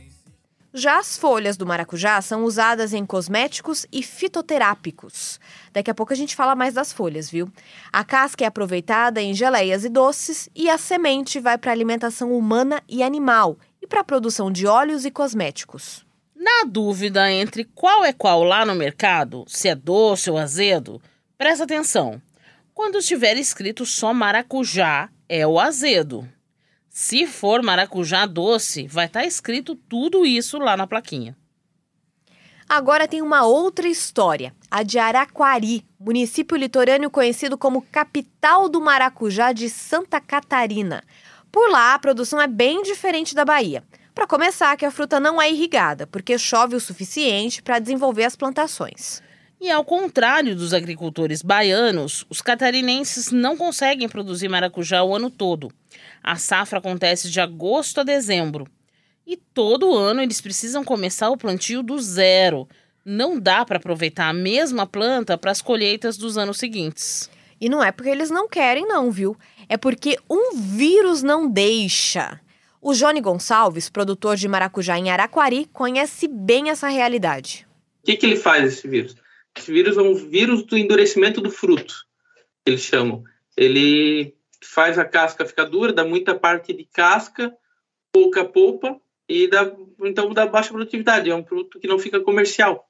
Já 0.74 0.98
as 0.98 1.16
folhas 1.16 1.56
do 1.56 1.66
maracujá 1.66 2.20
são 2.20 2.44
usadas 2.44 2.92
em 2.92 3.04
cosméticos 3.06 3.86
e 3.92 4.02
fitoterápicos. 4.02 5.40
Daqui 5.72 5.90
a 5.90 5.94
pouco 5.94 6.12
a 6.12 6.16
gente 6.16 6.36
fala 6.36 6.54
mais 6.54 6.74
das 6.74 6.92
folhas, 6.92 7.30
viu? 7.30 7.50
A 7.92 8.04
casca 8.04 8.44
é 8.44 8.46
aproveitada 8.46 9.20
em 9.20 9.34
geleias 9.34 9.84
e 9.84 9.88
doces 9.88 10.48
e 10.54 10.68
a 10.68 10.78
semente 10.78 11.40
vai 11.40 11.56
para 11.58 11.72
alimentação 11.72 12.32
humana 12.32 12.82
e 12.88 13.02
animal 13.02 13.56
e 13.82 13.86
para 13.86 14.00
a 14.00 14.04
produção 14.04 14.50
de 14.50 14.66
óleos 14.66 15.04
e 15.04 15.10
cosméticos. 15.10 16.06
Na 16.36 16.64
dúvida 16.68 17.30
entre 17.30 17.64
qual 17.64 18.04
é 18.04 18.12
qual 18.12 18.42
lá 18.42 18.64
no 18.64 18.74
mercado, 18.74 19.44
se 19.48 19.68
é 19.68 19.74
doce 19.74 20.30
ou 20.30 20.38
azedo, 20.38 21.02
presta 21.36 21.64
atenção. 21.64 22.22
Quando 22.78 22.98
estiver 22.98 23.36
escrito 23.36 23.84
só 23.84 24.14
maracujá, 24.14 25.10
é 25.28 25.44
o 25.44 25.58
azedo. 25.58 26.28
Se 26.88 27.26
for 27.26 27.60
maracujá 27.60 28.24
doce, 28.24 28.86
vai 28.86 29.06
estar 29.06 29.24
escrito 29.24 29.74
tudo 29.74 30.24
isso 30.24 30.60
lá 30.60 30.76
na 30.76 30.86
plaquinha. 30.86 31.36
Agora 32.68 33.08
tem 33.08 33.20
uma 33.20 33.44
outra 33.44 33.88
história, 33.88 34.54
a 34.70 34.84
de 34.84 34.96
Araquari, 34.96 35.84
município 35.98 36.56
litorâneo 36.56 37.10
conhecido 37.10 37.58
como 37.58 37.82
capital 37.82 38.68
do 38.68 38.80
maracujá 38.80 39.52
de 39.52 39.68
Santa 39.68 40.20
Catarina. 40.20 41.02
Por 41.50 41.68
lá, 41.68 41.94
a 41.94 41.98
produção 41.98 42.40
é 42.40 42.46
bem 42.46 42.84
diferente 42.84 43.34
da 43.34 43.44
Bahia. 43.44 43.82
Para 44.14 44.24
começar, 44.24 44.76
que 44.76 44.86
a 44.86 44.92
fruta 44.92 45.18
não 45.18 45.42
é 45.42 45.50
irrigada, 45.50 46.06
porque 46.06 46.38
chove 46.38 46.76
o 46.76 46.80
suficiente 46.80 47.60
para 47.60 47.80
desenvolver 47.80 48.22
as 48.22 48.36
plantações. 48.36 49.20
E 49.60 49.70
ao 49.70 49.84
contrário 49.84 50.54
dos 50.54 50.72
agricultores 50.72 51.42
baianos, 51.42 52.24
os 52.30 52.40
catarinenses 52.40 53.32
não 53.32 53.56
conseguem 53.56 54.08
produzir 54.08 54.48
maracujá 54.48 55.02
o 55.02 55.14
ano 55.14 55.30
todo. 55.30 55.72
A 56.22 56.36
safra 56.36 56.78
acontece 56.78 57.28
de 57.28 57.40
agosto 57.40 58.00
a 58.00 58.04
dezembro. 58.04 58.68
E 59.26 59.36
todo 59.36 59.96
ano 59.96 60.22
eles 60.22 60.40
precisam 60.40 60.84
começar 60.84 61.28
o 61.28 61.36
plantio 61.36 61.82
do 61.82 61.98
zero. 61.98 62.68
Não 63.04 63.38
dá 63.38 63.64
para 63.64 63.78
aproveitar 63.78 64.28
a 64.28 64.32
mesma 64.32 64.86
planta 64.86 65.36
para 65.36 65.50
as 65.50 65.60
colheitas 65.60 66.16
dos 66.16 66.38
anos 66.38 66.58
seguintes. 66.58 67.28
E 67.60 67.68
não 67.68 67.82
é 67.82 67.90
porque 67.90 68.10
eles 68.10 68.30
não 68.30 68.48
querem, 68.48 68.86
não, 68.86 69.10
viu? 69.10 69.36
É 69.68 69.76
porque 69.76 70.16
um 70.30 70.56
vírus 70.56 71.22
não 71.22 71.50
deixa. 71.50 72.40
O 72.80 72.94
Johnny 72.94 73.20
Gonçalves, 73.20 73.88
produtor 73.88 74.36
de 74.36 74.46
maracujá 74.46 74.96
em 74.96 75.10
Araquari, 75.10 75.68
conhece 75.72 76.28
bem 76.28 76.70
essa 76.70 76.86
realidade. 76.88 77.66
O 78.02 78.06
que, 78.06 78.16
que 78.16 78.24
ele 78.24 78.36
faz, 78.36 78.64
esse 78.64 78.86
vírus? 78.86 79.16
Esse 79.56 79.72
vírus 79.72 79.96
é 79.96 80.02
um 80.02 80.14
vírus 80.14 80.62
do 80.64 80.76
endurecimento 80.76 81.40
do 81.40 81.50
fruto, 81.50 81.94
eles 82.64 82.82
chamam. 82.82 83.24
Ele 83.56 84.34
faz 84.62 84.98
a 84.98 85.04
casca 85.04 85.46
ficar 85.46 85.64
dura, 85.64 85.92
dá 85.92 86.04
muita 86.04 86.34
parte 86.34 86.72
de 86.72 86.84
casca, 86.84 87.54
pouca 88.12 88.44
polpa, 88.44 89.00
e 89.28 89.46
dá, 89.46 89.70
então 90.04 90.32
dá 90.32 90.46
baixa 90.46 90.70
produtividade. 90.70 91.30
É 91.30 91.34
um 91.34 91.42
produto 91.42 91.78
que 91.78 91.88
não 91.88 91.98
fica 91.98 92.20
comercial. 92.20 92.88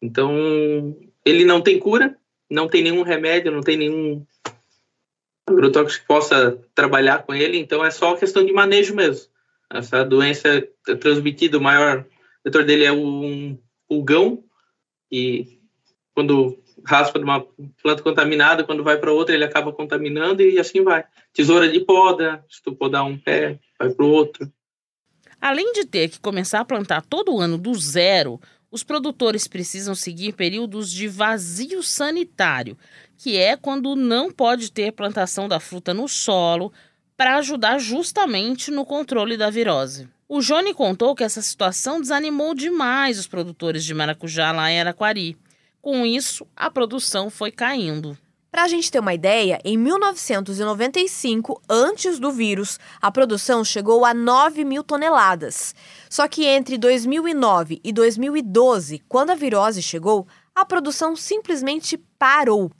Então, 0.00 0.96
ele 1.24 1.44
não 1.44 1.60
tem 1.60 1.78
cura, 1.78 2.16
não 2.50 2.68
tem 2.68 2.82
nenhum 2.82 3.02
remédio, 3.02 3.50
não 3.50 3.62
tem 3.62 3.76
nenhum 3.76 4.26
agrotóxico 5.46 6.02
que 6.02 6.08
possa 6.08 6.58
trabalhar 6.74 7.24
com 7.24 7.34
ele, 7.34 7.58
então 7.58 7.84
é 7.84 7.90
só 7.90 8.16
questão 8.16 8.44
de 8.44 8.52
manejo 8.52 8.94
mesmo. 8.94 9.28
Essa 9.70 10.04
doença 10.04 10.48
é 10.88 10.94
transmitida, 10.94 11.58
o 11.58 11.62
maior 11.62 12.06
vetor 12.44 12.64
dele 12.64 12.84
é 12.84 12.92
um 12.92 13.58
pulgão, 13.88 14.44
e 15.10 15.53
quando 16.14 16.58
raspa 16.86 17.18
de 17.18 17.24
uma 17.24 17.44
planta 17.82 18.02
contaminada, 18.02 18.64
quando 18.64 18.84
vai 18.84 18.98
para 18.98 19.12
outra, 19.12 19.34
ele 19.34 19.44
acaba 19.44 19.72
contaminando 19.72 20.42
e 20.42 20.58
assim 20.58 20.82
vai. 20.82 21.04
Tesoura 21.32 21.68
de 21.68 21.80
poda, 21.80 22.44
se 22.48 22.62
tu 22.62 22.74
podar 22.74 23.04
um 23.04 23.18
pé, 23.18 23.58
vai 23.78 23.90
para 23.90 24.04
o 24.04 24.10
outro. 24.10 24.50
Além 25.40 25.72
de 25.72 25.84
ter 25.84 26.08
que 26.08 26.20
começar 26.20 26.60
a 26.60 26.64
plantar 26.64 27.02
todo 27.02 27.38
ano 27.38 27.58
do 27.58 27.74
zero, 27.74 28.40
os 28.70 28.82
produtores 28.82 29.46
precisam 29.46 29.94
seguir 29.94 30.32
períodos 30.32 30.90
de 30.90 31.06
vazio 31.06 31.82
sanitário, 31.82 32.76
que 33.16 33.36
é 33.36 33.56
quando 33.56 33.94
não 33.94 34.30
pode 34.30 34.72
ter 34.72 34.92
plantação 34.92 35.46
da 35.46 35.60
fruta 35.60 35.92
no 35.94 36.08
solo, 36.08 36.72
para 37.16 37.36
ajudar 37.36 37.78
justamente 37.78 38.70
no 38.70 38.84
controle 38.84 39.36
da 39.36 39.50
virose. 39.50 40.08
O 40.28 40.40
Johnny 40.40 40.74
contou 40.74 41.14
que 41.14 41.22
essa 41.22 41.42
situação 41.42 42.00
desanimou 42.00 42.54
demais 42.54 43.18
os 43.18 43.26
produtores 43.26 43.84
de 43.84 43.94
maracujá 43.94 44.50
lá 44.50 44.70
em 44.70 44.80
Araquari. 44.80 45.36
Com 45.84 46.06
isso, 46.06 46.46
a 46.56 46.70
produção 46.70 47.28
foi 47.28 47.50
caindo. 47.50 48.16
Para 48.50 48.62
a 48.62 48.68
gente 48.68 48.90
ter 48.90 49.00
uma 49.00 49.12
ideia, 49.12 49.60
em 49.62 49.76
1995, 49.76 51.60
antes 51.68 52.18
do 52.18 52.32
vírus, 52.32 52.80
a 53.02 53.10
produção 53.10 53.62
chegou 53.62 54.02
a 54.02 54.14
9 54.14 54.64
mil 54.64 54.82
toneladas. 54.82 55.74
Só 56.08 56.26
que 56.26 56.46
entre 56.46 56.78
2009 56.78 57.82
e 57.84 57.92
2012, 57.92 59.02
quando 59.06 59.28
a 59.28 59.34
virose 59.34 59.82
chegou, 59.82 60.26
a 60.54 60.64
produção 60.64 61.14
simplesmente 61.14 61.98
parou. 62.18 62.70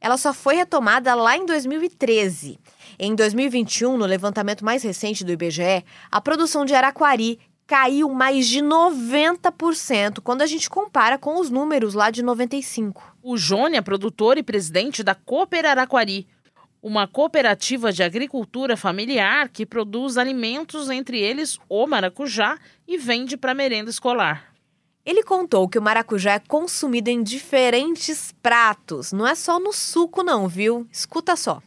Ela 0.00 0.16
só 0.16 0.32
foi 0.32 0.54
retomada 0.54 1.14
lá 1.14 1.36
em 1.36 1.44
2013. 1.44 2.58
Em 2.98 3.14
2021, 3.14 3.98
no 3.98 4.06
levantamento 4.06 4.64
mais 4.64 4.82
recente 4.82 5.22
do 5.22 5.32
IBGE, 5.32 5.84
a 6.10 6.18
produção 6.18 6.64
de 6.64 6.74
Araquari 6.74 7.38
caiu 7.72 8.10
mais 8.10 8.46
de 8.48 8.60
90% 8.60 10.20
quando 10.20 10.42
a 10.42 10.46
gente 10.46 10.68
compara 10.68 11.16
com 11.16 11.40
os 11.40 11.48
números 11.48 11.94
lá 11.94 12.10
de 12.10 12.22
95. 12.22 13.16
O 13.22 13.38
Jônia 13.38 13.78
é 13.78 13.80
produtor 13.80 14.36
e 14.36 14.42
presidente 14.42 15.02
da 15.02 15.14
Cooper 15.14 15.64
Araquari, 15.64 16.28
uma 16.82 17.08
cooperativa 17.08 17.90
de 17.90 18.02
agricultura 18.02 18.76
familiar 18.76 19.48
que 19.48 19.64
produz 19.64 20.18
alimentos, 20.18 20.90
entre 20.90 21.18
eles 21.18 21.58
o 21.66 21.86
maracujá, 21.86 22.58
e 22.86 22.98
vende 22.98 23.38
para 23.38 23.54
merenda 23.54 23.88
escolar. 23.88 24.52
Ele 25.02 25.22
contou 25.22 25.66
que 25.66 25.78
o 25.78 25.82
maracujá 25.82 26.34
é 26.34 26.40
consumido 26.40 27.08
em 27.08 27.22
diferentes 27.22 28.34
pratos, 28.42 29.14
não 29.14 29.26
é 29.26 29.34
só 29.34 29.58
no 29.58 29.72
suco 29.72 30.22
não, 30.22 30.46
viu? 30.46 30.86
Escuta 30.92 31.36
só. 31.36 31.62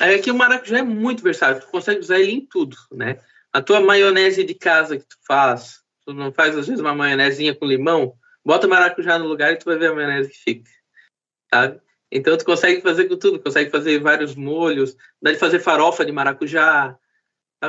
É 0.00 0.18
que 0.18 0.32
o 0.32 0.36
maracujá 0.36 0.78
é 0.78 0.82
muito 0.82 1.22
versátil, 1.22 1.62
tu 1.62 1.68
consegue 1.68 2.00
usar 2.00 2.18
ele 2.18 2.32
em 2.32 2.40
tudo, 2.40 2.76
né? 2.90 3.20
A 3.58 3.62
tua 3.62 3.80
maionese 3.80 4.44
de 4.44 4.54
casa 4.54 4.96
que 4.96 5.04
tu 5.04 5.16
faz, 5.26 5.80
tu 6.06 6.14
não 6.14 6.32
faz 6.32 6.56
às 6.56 6.68
vezes 6.68 6.80
uma 6.80 6.94
maionezinha 6.94 7.54
com 7.54 7.66
limão, 7.66 8.14
bota 8.44 8.68
maracujá 8.68 9.18
no 9.18 9.26
lugar 9.26 9.52
e 9.52 9.56
tu 9.56 9.64
vai 9.64 9.76
ver 9.76 9.90
a 9.90 9.94
maionese 9.94 10.30
que 10.30 10.38
fica, 10.38 10.70
sabe? 11.52 11.80
Então 12.10 12.38
tu 12.38 12.44
consegue 12.44 12.80
fazer 12.80 13.08
com 13.08 13.16
tudo, 13.16 13.42
consegue 13.42 13.68
fazer 13.70 13.98
vários 13.98 14.36
molhos, 14.36 14.96
dá 15.20 15.32
de 15.32 15.38
fazer 15.38 15.58
farofa 15.58 16.06
de 16.06 16.12
maracujá? 16.12 16.96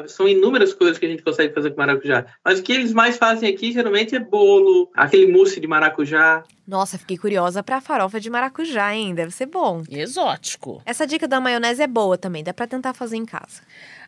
São 0.08 0.28
inúmeras 0.28 0.74
coisas 0.74 0.98
que 0.98 1.06
a 1.06 1.10
gente 1.10 1.24
consegue 1.24 1.54
fazer 1.54 1.72
com 1.72 1.78
maracujá. 1.78 2.26
Mas 2.46 2.60
o 2.60 2.64
que 2.64 2.74
eles 2.74 2.94
mais 2.94 3.18
fazem 3.18 3.50
aqui 3.50 3.72
geralmente 3.72 4.16
é 4.16 4.20
bolo, 4.20 4.90
aquele 4.96 5.32
mousse 5.32 5.60
de 5.60 5.68
maracujá. 5.68 6.44
Nossa, 6.68 7.00
fiquei 7.00 7.18
curiosa 7.18 7.64
para 7.64 7.82
farofa 7.82 8.20
de 8.20 8.30
maracujá, 8.30 8.94
hein? 8.94 9.16
Deve 9.16 9.32
ser 9.32 9.48
bom. 9.48 9.82
Exótico. 9.90 10.82
Essa 10.86 11.08
dica 11.08 11.28
da 11.28 11.42
maionese 11.42 11.82
é 11.82 11.88
boa 11.88 12.18
também, 12.18 12.44
dá 12.44 12.54
para 12.54 12.68
tentar 12.68 12.94
fazer 12.94 13.18
em 13.18 13.26
casa. 13.26 13.62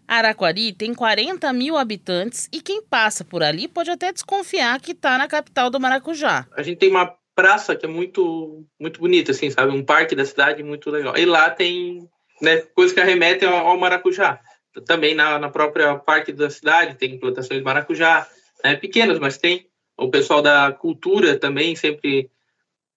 Araquari 0.08 0.74
tem 0.74 0.94
40 0.94 1.52
mil 1.54 1.78
habitantes 1.78 2.50
e 2.52 2.62
quem 2.62 2.84
passa 2.84 3.24
por 3.24 3.42
ali 3.42 3.68
pode 3.68 3.90
até 3.90 4.12
desconfiar 4.12 4.80
que 4.80 4.92
está 4.92 5.18
na 5.18 5.28
capital 5.28 5.70
do 5.70 5.80
Maracujá. 5.80 6.46
A 6.56 6.62
gente 6.62 6.80
tem 6.80 6.90
uma 6.90 7.16
praça 7.34 7.76
que 7.76 7.86
é 7.86 7.90
muito 7.90 8.66
muito 8.80 9.00
bonita, 9.00 9.32
assim, 9.32 9.50
sabe? 9.50 9.72
Um 9.72 9.84
parque 9.84 10.16
da 10.16 10.26
cidade 10.26 10.62
muito 10.64 10.90
legal. 10.90 11.18
E 11.18 11.26
lá 11.26 11.50
tem 11.50 12.08
né, 12.42 12.58
coisas 12.76 12.94
que 12.94 13.00
arremetem 13.00 13.48
ao 13.48 13.78
maracujá. 13.78 14.40
Também 14.86 15.14
na, 15.14 15.38
na 15.38 15.50
própria 15.50 15.96
parque 15.96 16.32
da 16.32 16.50
cidade 16.50 16.96
tem 16.96 17.20
plantações 17.20 17.60
de 17.60 17.66
maracujá, 17.66 18.28
né, 18.64 18.76
pequenas, 18.76 19.20
mas 19.20 19.38
tem. 19.38 19.68
O 19.98 20.10
pessoal 20.10 20.42
da 20.42 20.72
cultura 20.72 21.38
também 21.38 21.76
sempre 21.76 22.30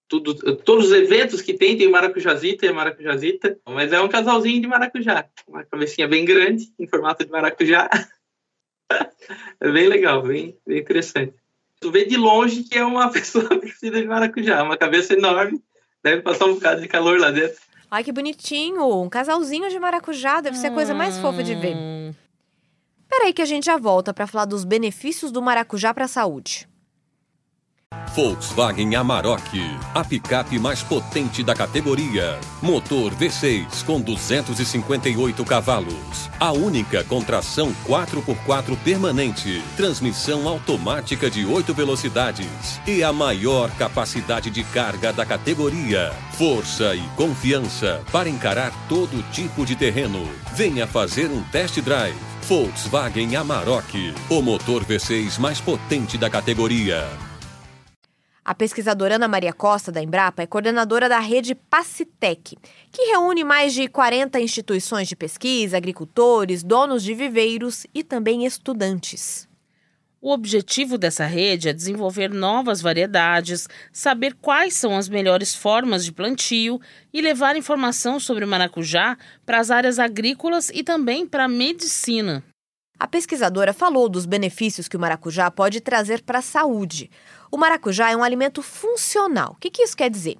tudo, 0.08 0.34
todos 0.56 0.86
os 0.86 0.92
eventos 0.92 1.42
que 1.42 1.54
tem, 1.54 1.76
tem 1.76 1.88
maracujazita 1.88 2.66
e 2.66 2.72
maracujazita, 2.72 3.58
mas 3.66 3.92
é 3.92 4.00
um 4.00 4.08
casalzinho 4.08 4.60
de 4.60 4.66
maracujá. 4.68 5.26
Uma 5.46 5.64
cabecinha 5.64 6.06
bem 6.06 6.24
grande, 6.24 6.72
em 6.78 6.86
formato 6.86 7.24
de 7.24 7.30
maracujá. 7.30 7.88
é 9.60 9.70
bem 9.70 9.88
legal, 9.88 10.22
bem, 10.22 10.56
bem 10.66 10.78
interessante. 10.78 11.34
Tu 11.80 11.90
vê 11.90 12.04
de 12.04 12.16
longe 12.16 12.64
que 12.64 12.78
é 12.78 12.84
uma 12.84 13.10
pessoa 13.12 13.58
vestida 13.58 14.00
de 14.00 14.06
maracujá, 14.06 14.62
uma 14.62 14.76
cabeça 14.76 15.14
enorme, 15.14 15.60
deve 16.02 16.22
passar 16.22 16.46
um 16.46 16.54
bocado 16.54 16.80
de 16.80 16.88
calor 16.88 17.18
lá 17.18 17.30
dentro. 17.30 17.60
Ai, 17.90 18.02
que 18.02 18.12
bonitinho! 18.12 19.02
Um 19.02 19.08
casalzinho 19.08 19.68
de 19.68 19.78
maracujá, 19.78 20.40
deve 20.40 20.56
ser 20.56 20.68
a 20.68 20.74
coisa 20.74 20.94
mais 20.94 21.18
fofa 21.18 21.42
de 21.42 21.54
ver. 21.54 21.76
Hum. 21.76 22.12
Peraí 23.08 23.32
que 23.32 23.42
a 23.42 23.46
gente 23.46 23.66
já 23.66 23.76
volta 23.76 24.12
para 24.12 24.26
falar 24.26 24.44
dos 24.44 24.64
benefícios 24.64 25.30
do 25.30 25.40
maracujá 25.40 25.94
para 25.94 26.06
a 26.06 26.08
saúde. 26.08 26.68
Volkswagen 28.14 28.94
Amarok, 28.94 29.60
a 29.92 30.04
picape 30.04 30.56
mais 30.56 30.84
potente 30.84 31.42
da 31.42 31.52
categoria. 31.52 32.38
Motor 32.62 33.12
V6 33.12 33.84
com 33.84 34.00
258 34.00 35.44
cavalos. 35.44 36.30
A 36.38 36.52
única 36.52 37.02
com 37.02 37.20
tração 37.20 37.74
4x4 37.84 38.76
permanente. 38.84 39.60
Transmissão 39.76 40.46
automática 40.46 41.28
de 41.28 41.44
8 41.44 41.74
velocidades. 41.74 42.80
E 42.86 43.02
a 43.02 43.12
maior 43.12 43.68
capacidade 43.72 44.48
de 44.48 44.62
carga 44.62 45.12
da 45.12 45.26
categoria. 45.26 46.12
Força 46.38 46.94
e 46.94 47.02
confiança 47.16 48.00
para 48.12 48.28
encarar 48.28 48.72
todo 48.88 49.28
tipo 49.32 49.66
de 49.66 49.74
terreno. 49.74 50.24
Venha 50.54 50.86
fazer 50.86 51.32
um 51.32 51.42
test 51.42 51.80
drive. 51.80 52.14
Volkswagen 52.42 53.34
Amarok, 53.34 54.14
o 54.28 54.40
motor 54.40 54.84
V6 54.84 55.38
mais 55.40 55.60
potente 55.60 56.16
da 56.16 56.30
categoria. 56.30 57.08
A 58.44 58.54
pesquisadora 58.54 59.14
Ana 59.14 59.26
Maria 59.26 59.54
Costa, 59.54 59.90
da 59.90 60.02
Embrapa, 60.02 60.42
é 60.42 60.46
coordenadora 60.46 61.08
da 61.08 61.18
rede 61.18 61.54
Pacitec, 61.54 62.58
que 62.92 63.02
reúne 63.06 63.42
mais 63.42 63.72
de 63.72 63.88
40 63.88 64.38
instituições 64.38 65.08
de 65.08 65.16
pesquisa, 65.16 65.78
agricultores, 65.78 66.62
donos 66.62 67.02
de 67.02 67.14
viveiros 67.14 67.86
e 67.94 68.04
também 68.04 68.44
estudantes. 68.44 69.48
O 70.20 70.30
objetivo 70.30 70.98
dessa 70.98 71.24
rede 71.24 71.70
é 71.70 71.72
desenvolver 71.72 72.32
novas 72.32 72.82
variedades, 72.82 73.66
saber 73.90 74.34
quais 74.34 74.74
são 74.74 74.94
as 74.94 75.08
melhores 75.08 75.54
formas 75.54 76.04
de 76.04 76.12
plantio 76.12 76.78
e 77.14 77.22
levar 77.22 77.56
informação 77.56 78.20
sobre 78.20 78.44
o 78.44 78.48
maracujá 78.48 79.16
para 79.46 79.58
as 79.58 79.70
áreas 79.70 79.98
agrícolas 79.98 80.68
e 80.68 80.82
também 80.82 81.26
para 81.26 81.44
a 81.44 81.48
medicina. 81.48 82.44
A 82.98 83.08
pesquisadora 83.08 83.72
falou 83.72 84.08
dos 84.08 84.24
benefícios 84.24 84.86
que 84.86 84.96
o 84.96 85.00
maracujá 85.00 85.50
pode 85.50 85.80
trazer 85.80 86.22
para 86.22 86.38
a 86.38 86.42
saúde. 86.42 87.10
O 87.50 87.58
maracujá 87.58 88.10
é 88.10 88.16
um 88.16 88.22
alimento 88.22 88.62
funcional. 88.62 89.52
O 89.52 89.56
que, 89.56 89.70
que 89.70 89.82
isso 89.82 89.96
quer 89.96 90.08
dizer? 90.08 90.36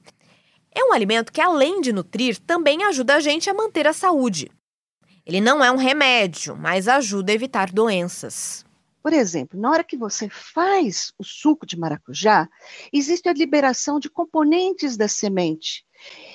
É 0.73 0.85
um 0.85 0.93
alimento 0.93 1.33
que, 1.33 1.41
além 1.41 1.81
de 1.81 1.93
nutrir, 1.93 2.39
também 2.39 2.85
ajuda 2.85 3.17
a 3.17 3.21
gente 3.21 3.51
a 3.51 3.55
manter 3.55 3.87
a 3.87 3.93
saúde. 3.93 4.51
Ele 5.27 5.41
não 5.41 5.65
é 5.65 5.71
um 5.71 5.77
remédio, 5.77 6.57
mas 6.57 6.87
ajuda 6.87 7.33
a 7.33 7.35
evitar 7.35 7.73
doenças. 7.73 8.65
Por 9.03 9.13
exemplo, 9.13 9.61
na 9.61 9.71
hora 9.71 9.85
que 9.85 9.97
você 9.97 10.29
faz 10.31 11.13
o 11.19 11.25
suco 11.25 11.67
de 11.67 11.79
maracujá, 11.79 12.49
existe 12.93 13.29
a 13.29 13.35
liberação 13.35 14.01
de 14.01 14.09
componentes 14.09 14.97
da 14.97 15.09
semente. 15.09 15.85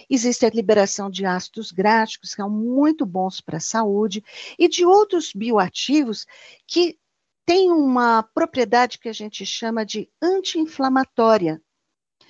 Existe 0.10 0.46
a 0.46 0.50
liberação 0.50 1.10
de 1.10 1.26
ácidos 1.26 1.72
gráficos, 1.72 2.32
que 2.32 2.36
são 2.38 2.50
muito 2.50 3.06
bons 3.06 3.42
para 3.42 3.58
a 3.58 3.62
saúde, 3.62 4.24
e 4.58 4.68
de 4.68 4.86
outros 4.86 5.32
bioativos 5.34 6.26
que 6.68 6.98
têm 7.46 7.72
uma 7.72 8.24
propriedade 8.24 9.00
que 9.00 9.10
a 9.10 9.14
gente 9.14 9.46
chama 9.46 9.86
de 9.86 10.10
anti-inflamatória. 10.22 11.62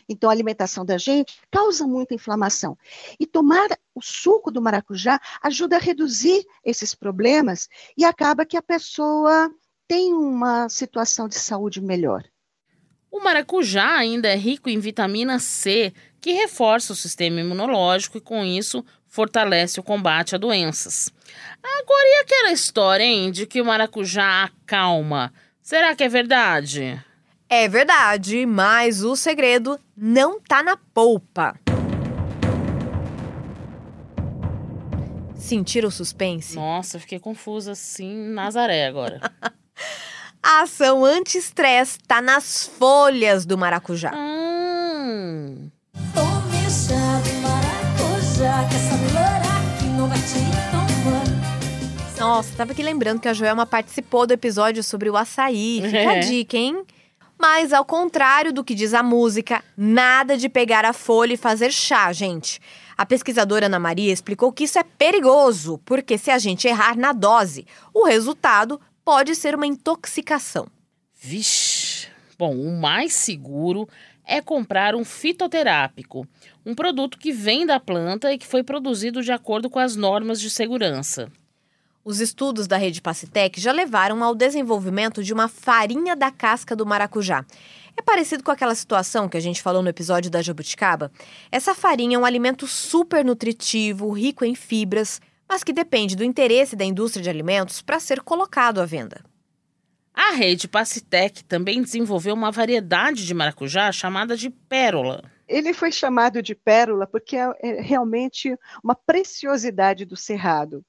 Então, 0.08 0.29
a 0.29 0.34
alimentação 0.34 0.84
da 0.84 0.98
gente 0.98 1.39
causa 1.51 1.86
muita 1.86 2.15
inflamação. 2.15 2.75
E 3.19 3.27
tomar 3.27 3.69
o 3.93 4.01
suco 4.01 4.50
do 4.50 4.62
maracujá 4.62 5.22
ajuda 5.41 5.75
a 5.75 5.79
reduzir 5.79 6.43
esses 6.63 6.96
problemas 6.96 7.69
e 7.96 8.03
acaba 8.03 8.46
que 8.46 8.58
a 8.58 8.62
pessoa 8.62 9.53
tem 9.88 10.13
uma 10.13 10.67
situação 10.67 11.27
de 11.27 11.36
saúde 11.36 11.79
melhor. 11.79 12.24
O 13.19 13.21
maracujá 13.21 13.97
ainda 13.97 14.29
é 14.29 14.35
rico 14.38 14.69
em 14.69 14.79
vitamina 14.79 15.39
C, 15.39 15.93
que 16.21 16.31
reforça 16.31 16.93
o 16.93 16.95
sistema 16.95 17.41
imunológico 17.41 18.17
e, 18.17 18.21
com 18.21 18.45
isso, 18.45 18.81
fortalece 19.09 19.77
o 19.77 19.83
combate 19.83 20.35
a 20.35 20.38
doenças. 20.38 21.11
Agora, 21.61 22.05
e 22.05 22.21
aquela 22.21 22.53
história, 22.53 23.03
hein, 23.03 23.29
de 23.29 23.45
que 23.45 23.59
o 23.59 23.65
maracujá 23.65 24.45
acalma? 24.45 25.33
Será 25.61 25.93
que 25.93 26.05
é 26.05 26.07
verdade? 26.07 26.97
É 27.49 27.67
verdade, 27.67 28.45
mas 28.45 29.03
o 29.03 29.17
segredo 29.17 29.77
não 29.97 30.39
tá 30.39 30.63
na 30.63 30.77
polpa. 30.77 31.59
Sentiram 35.35 35.89
o 35.89 35.91
suspense? 35.91 36.55
Nossa, 36.55 36.97
fiquei 36.99 37.19
confusa 37.19 37.73
assim, 37.73 38.29
Nazaré 38.29 38.88
agora. 38.88 39.19
A 40.41 40.62
ação 40.62 41.03
anti-estresse 41.03 41.98
está 42.01 42.22
nas 42.22 42.65
folhas 42.65 43.46
do 43.46 43.58
maracujá. 43.58 44.12
Hum. 44.15 45.69
Tome 46.13 46.69
chá 46.69 47.19
de 47.24 47.34
maracujá, 47.41 48.67
que 48.69 48.75
essa 48.75 48.96
loura 48.96 49.75
aqui 49.75 49.86
não 49.98 50.08
vai 50.08 50.17
te 50.19 50.39
tomar. 50.72 52.17
Nossa, 52.19 52.50
tava 52.55 52.72
aqui 52.72 52.81
lembrando 52.81 53.19
que 53.19 53.27
a 53.27 53.34
Joelma 53.34 53.65
participou 53.65 54.25
do 54.25 54.31
episódio 54.34 54.84
sobre 54.84 55.10
o 55.10 55.17
açaí. 55.17 55.81
Fica 55.84 55.98
a 56.10 56.15
É. 56.15 56.19
dica, 56.19 56.58
hein? 56.58 56.84
Mas, 57.38 57.72
ao 57.72 57.86
contrário 57.86 58.51
do 58.51 58.63
que 58.65 58.75
diz 58.75 58.93
a 58.93 59.01
música, 59.01 59.63
nada 59.77 60.36
de 60.38 60.50
pegar 60.50 60.84
a 60.84 60.91
folha 60.91 61.34
e 61.34 61.38
fazer 61.38 61.72
chá, 61.72 62.12
gente. 62.12 62.60
A 62.98 63.05
pesquisadora 63.05 63.67
Ana 63.67 63.79
Maria 63.79 64.12
explicou 64.12 64.51
que 64.51 64.65
isso 64.65 64.77
é 64.77 64.84
perigoso, 64.84 65.79
porque 65.86 66.17
se 66.17 66.29
a 66.31 66.38
gente 66.38 66.67
errar 66.67 66.98
na 66.98 67.13
dose, 67.13 67.65
o 67.93 68.03
resultado 68.05 68.79
pode 69.09 69.33
ser 69.33 69.55
uma 69.55 69.65
intoxicação. 69.65 70.67
Vixe. 71.19 72.07
Bom, 72.37 72.55
o 72.55 72.79
mais 72.79 73.11
seguro 73.11 73.89
é 74.23 74.39
comprar 74.39 74.93
um 74.93 75.03
fitoterápico, 75.03 76.27
um 76.63 76.75
produto 76.75 77.17
que 77.17 77.31
vem 77.31 77.65
da 77.65 77.79
planta 77.79 78.31
e 78.31 78.37
que 78.37 78.45
foi 78.45 78.61
produzido 78.61 79.23
de 79.23 79.31
acordo 79.31 79.67
com 79.67 79.79
as 79.79 79.95
normas 79.95 80.39
de 80.39 80.47
segurança. 80.51 81.27
Os 82.05 82.19
estudos 82.19 82.67
da 82.67 82.77
rede 82.77 83.01
Pacitec 83.01 83.59
já 83.59 83.71
levaram 83.71 84.23
ao 84.23 84.35
desenvolvimento 84.35 85.23
de 85.23 85.33
uma 85.33 85.47
farinha 85.47 86.15
da 86.15 86.29
casca 86.29 86.75
do 86.75 86.85
maracujá. 86.85 87.43
É 87.97 88.03
parecido 88.03 88.43
com 88.43 88.51
aquela 88.51 88.75
situação 88.75 89.27
que 89.27 89.37
a 89.37 89.41
gente 89.41 89.63
falou 89.63 89.81
no 89.81 89.89
episódio 89.89 90.29
da 90.29 90.43
jabuticaba? 90.43 91.11
Essa 91.51 91.73
farinha 91.73 92.15
é 92.15 92.19
um 92.19 92.25
alimento 92.25 92.67
super 92.67 93.25
nutritivo, 93.25 94.11
rico 94.11 94.45
em 94.45 94.53
fibras, 94.53 95.19
mas 95.49 95.63
que 95.63 95.73
depende 95.73 96.15
do 96.15 96.23
interesse 96.23 96.75
da 96.75 96.85
indústria 96.85 97.23
de 97.23 97.29
alimentos 97.29 97.81
para 97.81 97.99
ser 97.99 98.21
colocado 98.21 98.79
à 98.79 98.85
venda. 98.85 99.25
A 100.13 100.31
rede 100.31 100.67
Pacitec 100.67 101.43
também 101.45 101.81
desenvolveu 101.81 102.35
uma 102.35 102.51
variedade 102.51 103.25
de 103.25 103.33
maracujá 103.33 103.91
chamada 103.91 104.37
de 104.37 104.49
pérola. 104.49 105.23
Ele 105.47 105.73
foi 105.73 105.91
chamado 105.91 106.43
de 106.43 106.53
pérola 106.53 107.07
porque 107.07 107.35
é, 107.35 107.51
é 107.61 107.81
realmente 107.81 108.55
uma 108.83 108.93
preciosidade 108.93 110.05
do 110.05 110.15
cerrado. 110.15 110.85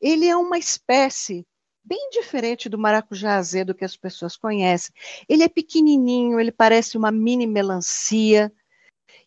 Ele 0.00 0.26
é 0.26 0.36
uma 0.36 0.58
espécie 0.58 1.46
bem 1.82 2.10
diferente 2.10 2.68
do 2.68 2.78
maracujá 2.78 3.36
azedo 3.36 3.74
que 3.74 3.84
as 3.84 3.96
pessoas 3.96 4.36
conhecem. 4.36 4.94
Ele 5.28 5.44
é 5.44 5.48
pequenininho, 5.48 6.40
ele 6.40 6.52
parece 6.52 6.98
uma 6.98 7.12
mini 7.12 7.46
melancia 7.46 8.52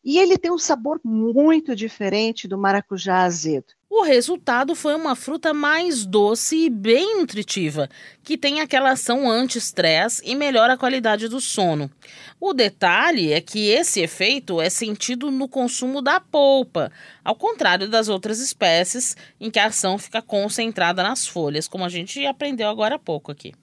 e 0.03 0.19
ele 0.19 0.37
tem 0.37 0.51
um 0.51 0.57
sabor 0.57 0.99
muito 1.03 1.75
diferente 1.75 2.47
do 2.47 2.57
maracujá 2.57 3.23
azedo. 3.23 3.76
O 3.89 4.04
resultado 4.04 4.76
foi 4.76 4.95
uma 4.95 5.15
fruta 5.15 5.54
mais 5.54 6.06
doce 6.06 6.65
e 6.65 6.69
bem 6.69 7.19
nutritiva, 7.19 7.89
que 8.21 8.38
tem 8.38 8.60
aquela 8.60 8.91
ação 8.91 9.30
anti-estresse 9.32 10.21
e 10.26 10.36
melhora 10.36 10.73
a 10.73 10.78
qualidade 10.78 11.30
do 11.30 11.39
sono. 11.39 11.89
O 12.38 12.54
detalhe 12.54 13.32
é 13.32 13.39
que 13.39 13.69
esse 13.69 14.02
efeito 14.02 14.60
é 14.60 14.69
sentido 14.69 15.32
no 15.32 15.47
consumo 15.47 16.02
da 16.02 16.19
polpa, 16.19 16.91
ao 17.23 17.36
contrário 17.36 17.89
das 17.89 18.10
outras 18.10 18.41
espécies 18.41 19.15
em 19.39 19.50
que 19.50 19.58
a 19.58 19.67
ação 19.67 19.97
fica 19.97 20.21
concentrada 20.21 21.02
nas 21.02 21.26
folhas, 21.26 21.65
como 21.65 21.86
a 21.86 21.89
gente 21.89 22.26
aprendeu 22.26 22.67
agora 22.67 22.95
há 22.95 23.00
pouco 23.00 23.32
aqui. 23.32 23.54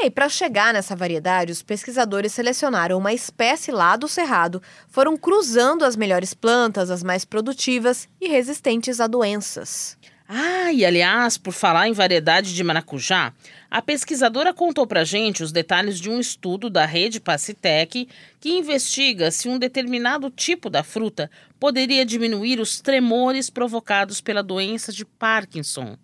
E 0.00 0.10
para 0.10 0.28
chegar 0.28 0.72
nessa 0.72 0.94
variedade, 0.94 1.50
os 1.50 1.62
pesquisadores 1.62 2.32
selecionaram 2.32 2.96
uma 2.96 3.12
espécie 3.12 3.72
lá 3.72 3.96
do 3.96 4.06
cerrado, 4.06 4.62
foram 4.88 5.16
cruzando 5.16 5.84
as 5.84 5.96
melhores 5.96 6.32
plantas, 6.32 6.90
as 6.90 7.02
mais 7.02 7.24
produtivas 7.24 8.08
e 8.20 8.28
resistentes 8.28 9.00
a 9.00 9.06
doenças. 9.06 9.98
Ah, 10.30 10.70
e 10.72 10.84
aliás, 10.84 11.38
por 11.38 11.52
falar 11.52 11.88
em 11.88 11.92
variedade 11.92 12.54
de 12.54 12.62
maracujá, 12.62 13.32
a 13.70 13.80
pesquisadora 13.80 14.52
contou 14.52 14.86
pra 14.86 15.02
gente 15.02 15.42
os 15.42 15.50
detalhes 15.50 15.98
de 15.98 16.10
um 16.10 16.20
estudo 16.20 16.68
da 16.68 16.84
rede 16.84 17.18
Pacitec 17.18 18.06
que 18.38 18.50
investiga 18.50 19.30
se 19.30 19.48
um 19.48 19.58
determinado 19.58 20.30
tipo 20.30 20.68
da 20.68 20.84
fruta 20.84 21.30
poderia 21.58 22.04
diminuir 22.04 22.60
os 22.60 22.78
tremores 22.78 23.48
provocados 23.48 24.20
pela 24.20 24.42
doença 24.42 24.92
de 24.92 25.04
Parkinson. 25.04 25.96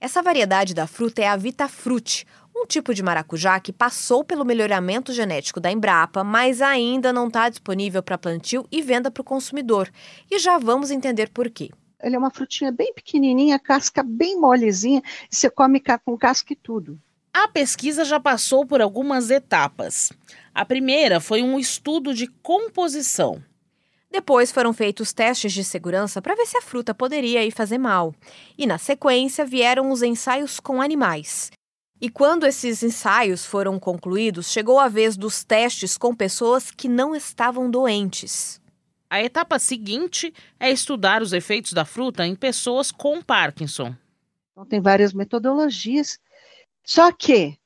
Essa 0.00 0.22
variedade 0.22 0.72
da 0.74 0.86
fruta 0.86 1.22
é 1.22 1.26
a 1.26 1.36
Vitafruti, 1.36 2.26
um 2.54 2.66
tipo 2.66 2.94
de 2.94 3.02
maracujá 3.02 3.58
que 3.58 3.72
passou 3.72 4.24
pelo 4.24 4.44
melhoramento 4.44 5.12
genético 5.12 5.60
da 5.60 5.72
Embrapa, 5.72 6.22
mas 6.22 6.62
ainda 6.62 7.12
não 7.12 7.26
está 7.26 7.48
disponível 7.48 8.02
para 8.02 8.16
plantio 8.16 8.66
e 8.70 8.80
venda 8.80 9.10
para 9.10 9.20
o 9.20 9.24
consumidor. 9.24 9.90
E 10.30 10.38
já 10.38 10.56
vamos 10.56 10.90
entender 10.90 11.30
por 11.30 11.50
quê. 11.50 11.70
Ele 12.02 12.16
é 12.16 12.18
uma 12.18 12.30
frutinha 12.30 12.70
bem 12.70 12.92
pequenininha, 12.92 13.58
casca 13.58 14.02
bem 14.02 14.38
molezinha, 14.38 15.02
e 15.30 15.34
você 15.34 15.50
come 15.50 15.82
com 16.04 16.16
casca 16.16 16.52
e 16.52 16.56
tudo. 16.56 16.98
A 17.32 17.48
pesquisa 17.48 18.04
já 18.04 18.20
passou 18.20 18.64
por 18.64 18.80
algumas 18.80 19.30
etapas. 19.30 20.12
A 20.54 20.64
primeira 20.64 21.18
foi 21.18 21.42
um 21.42 21.58
estudo 21.58 22.14
de 22.14 22.28
composição. 22.28 23.42
Depois 24.10 24.52
foram 24.52 24.72
feitos 24.72 25.12
testes 25.12 25.52
de 25.52 25.64
segurança 25.64 26.22
para 26.22 26.36
ver 26.36 26.46
se 26.46 26.56
a 26.56 26.62
fruta 26.62 26.94
poderia 26.94 27.40
aí 27.40 27.50
fazer 27.50 27.78
mal. 27.78 28.14
E 28.56 28.64
na 28.64 28.78
sequência 28.78 29.44
vieram 29.44 29.90
os 29.90 30.02
ensaios 30.02 30.60
com 30.60 30.80
animais. 30.80 31.50
E 32.04 32.10
quando 32.10 32.44
esses 32.44 32.82
ensaios 32.82 33.46
foram 33.46 33.80
concluídos, 33.80 34.52
chegou 34.52 34.78
a 34.78 34.88
vez 34.88 35.16
dos 35.16 35.42
testes 35.42 35.96
com 35.96 36.14
pessoas 36.14 36.70
que 36.70 36.86
não 36.86 37.16
estavam 37.16 37.70
doentes. 37.70 38.60
A 39.08 39.22
etapa 39.22 39.58
seguinte 39.58 40.30
é 40.60 40.70
estudar 40.70 41.22
os 41.22 41.32
efeitos 41.32 41.72
da 41.72 41.86
fruta 41.86 42.26
em 42.26 42.36
pessoas 42.36 42.92
com 42.92 43.22
Parkinson. 43.22 43.96
Então, 44.52 44.66
tem 44.66 44.82
várias 44.82 45.14
metodologias. 45.14 46.20
Só 46.84 47.10
que 47.10 47.58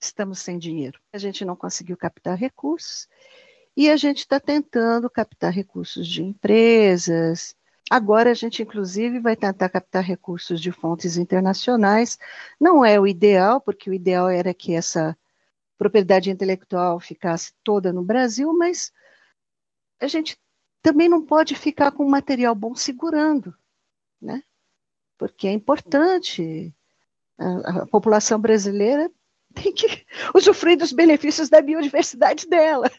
estamos 0.00 0.40
sem 0.40 0.58
dinheiro. 0.58 0.98
A 1.12 1.18
gente 1.18 1.44
não 1.44 1.54
conseguiu 1.54 1.96
captar 1.96 2.36
recursos 2.36 3.06
e 3.76 3.88
a 3.88 3.96
gente 3.96 4.18
está 4.18 4.40
tentando 4.40 5.08
captar 5.08 5.52
recursos 5.52 6.08
de 6.08 6.20
empresas. 6.20 7.54
Agora 7.90 8.30
a 8.30 8.34
gente, 8.34 8.62
inclusive, 8.62 9.20
vai 9.20 9.36
tentar 9.36 9.68
captar 9.68 10.02
recursos 10.02 10.60
de 10.60 10.72
fontes 10.72 11.16
internacionais. 11.16 12.18
Não 12.58 12.84
é 12.84 12.98
o 12.98 13.06
ideal, 13.06 13.60
porque 13.60 13.90
o 13.90 13.94
ideal 13.94 14.28
era 14.28 14.54
que 14.54 14.74
essa 14.74 15.16
propriedade 15.76 16.30
intelectual 16.30 16.98
ficasse 16.98 17.52
toda 17.62 17.92
no 17.92 18.02
Brasil, 18.02 18.56
mas 18.56 18.92
a 20.00 20.06
gente 20.06 20.38
também 20.82 21.08
não 21.08 21.24
pode 21.24 21.54
ficar 21.54 21.92
com 21.92 22.08
material 22.08 22.54
bom 22.54 22.74
segurando, 22.74 23.54
né? 24.20 24.42
Porque 25.18 25.46
é 25.46 25.52
importante. 25.52 26.74
A, 27.36 27.82
a 27.82 27.86
população 27.86 28.38
brasileira 28.38 29.10
tem 29.54 29.72
que 29.72 30.06
usufruir 30.34 30.78
dos 30.78 30.92
benefícios 30.92 31.48
da 31.48 31.60
biodiversidade 31.60 32.46
dela. 32.48 32.90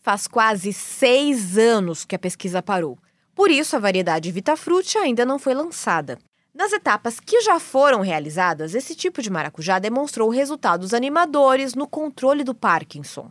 Faz 0.00 0.26
quase 0.26 0.72
seis 0.72 1.58
anos 1.58 2.04
que 2.04 2.14
a 2.14 2.18
pesquisa 2.18 2.62
parou. 2.62 2.98
Por 3.34 3.50
isso, 3.50 3.76
a 3.76 3.78
variedade 3.78 4.30
Vitafruti 4.30 4.98
ainda 4.98 5.24
não 5.24 5.38
foi 5.38 5.54
lançada. 5.54 6.18
Nas 6.54 6.72
etapas 6.72 7.20
que 7.20 7.40
já 7.40 7.60
foram 7.60 8.00
realizadas, 8.00 8.74
esse 8.74 8.94
tipo 8.94 9.22
de 9.22 9.30
maracujá 9.30 9.78
demonstrou 9.78 10.28
resultados 10.28 10.92
animadores 10.92 11.74
no 11.74 11.86
controle 11.86 12.42
do 12.42 12.54
Parkinson. 12.54 13.30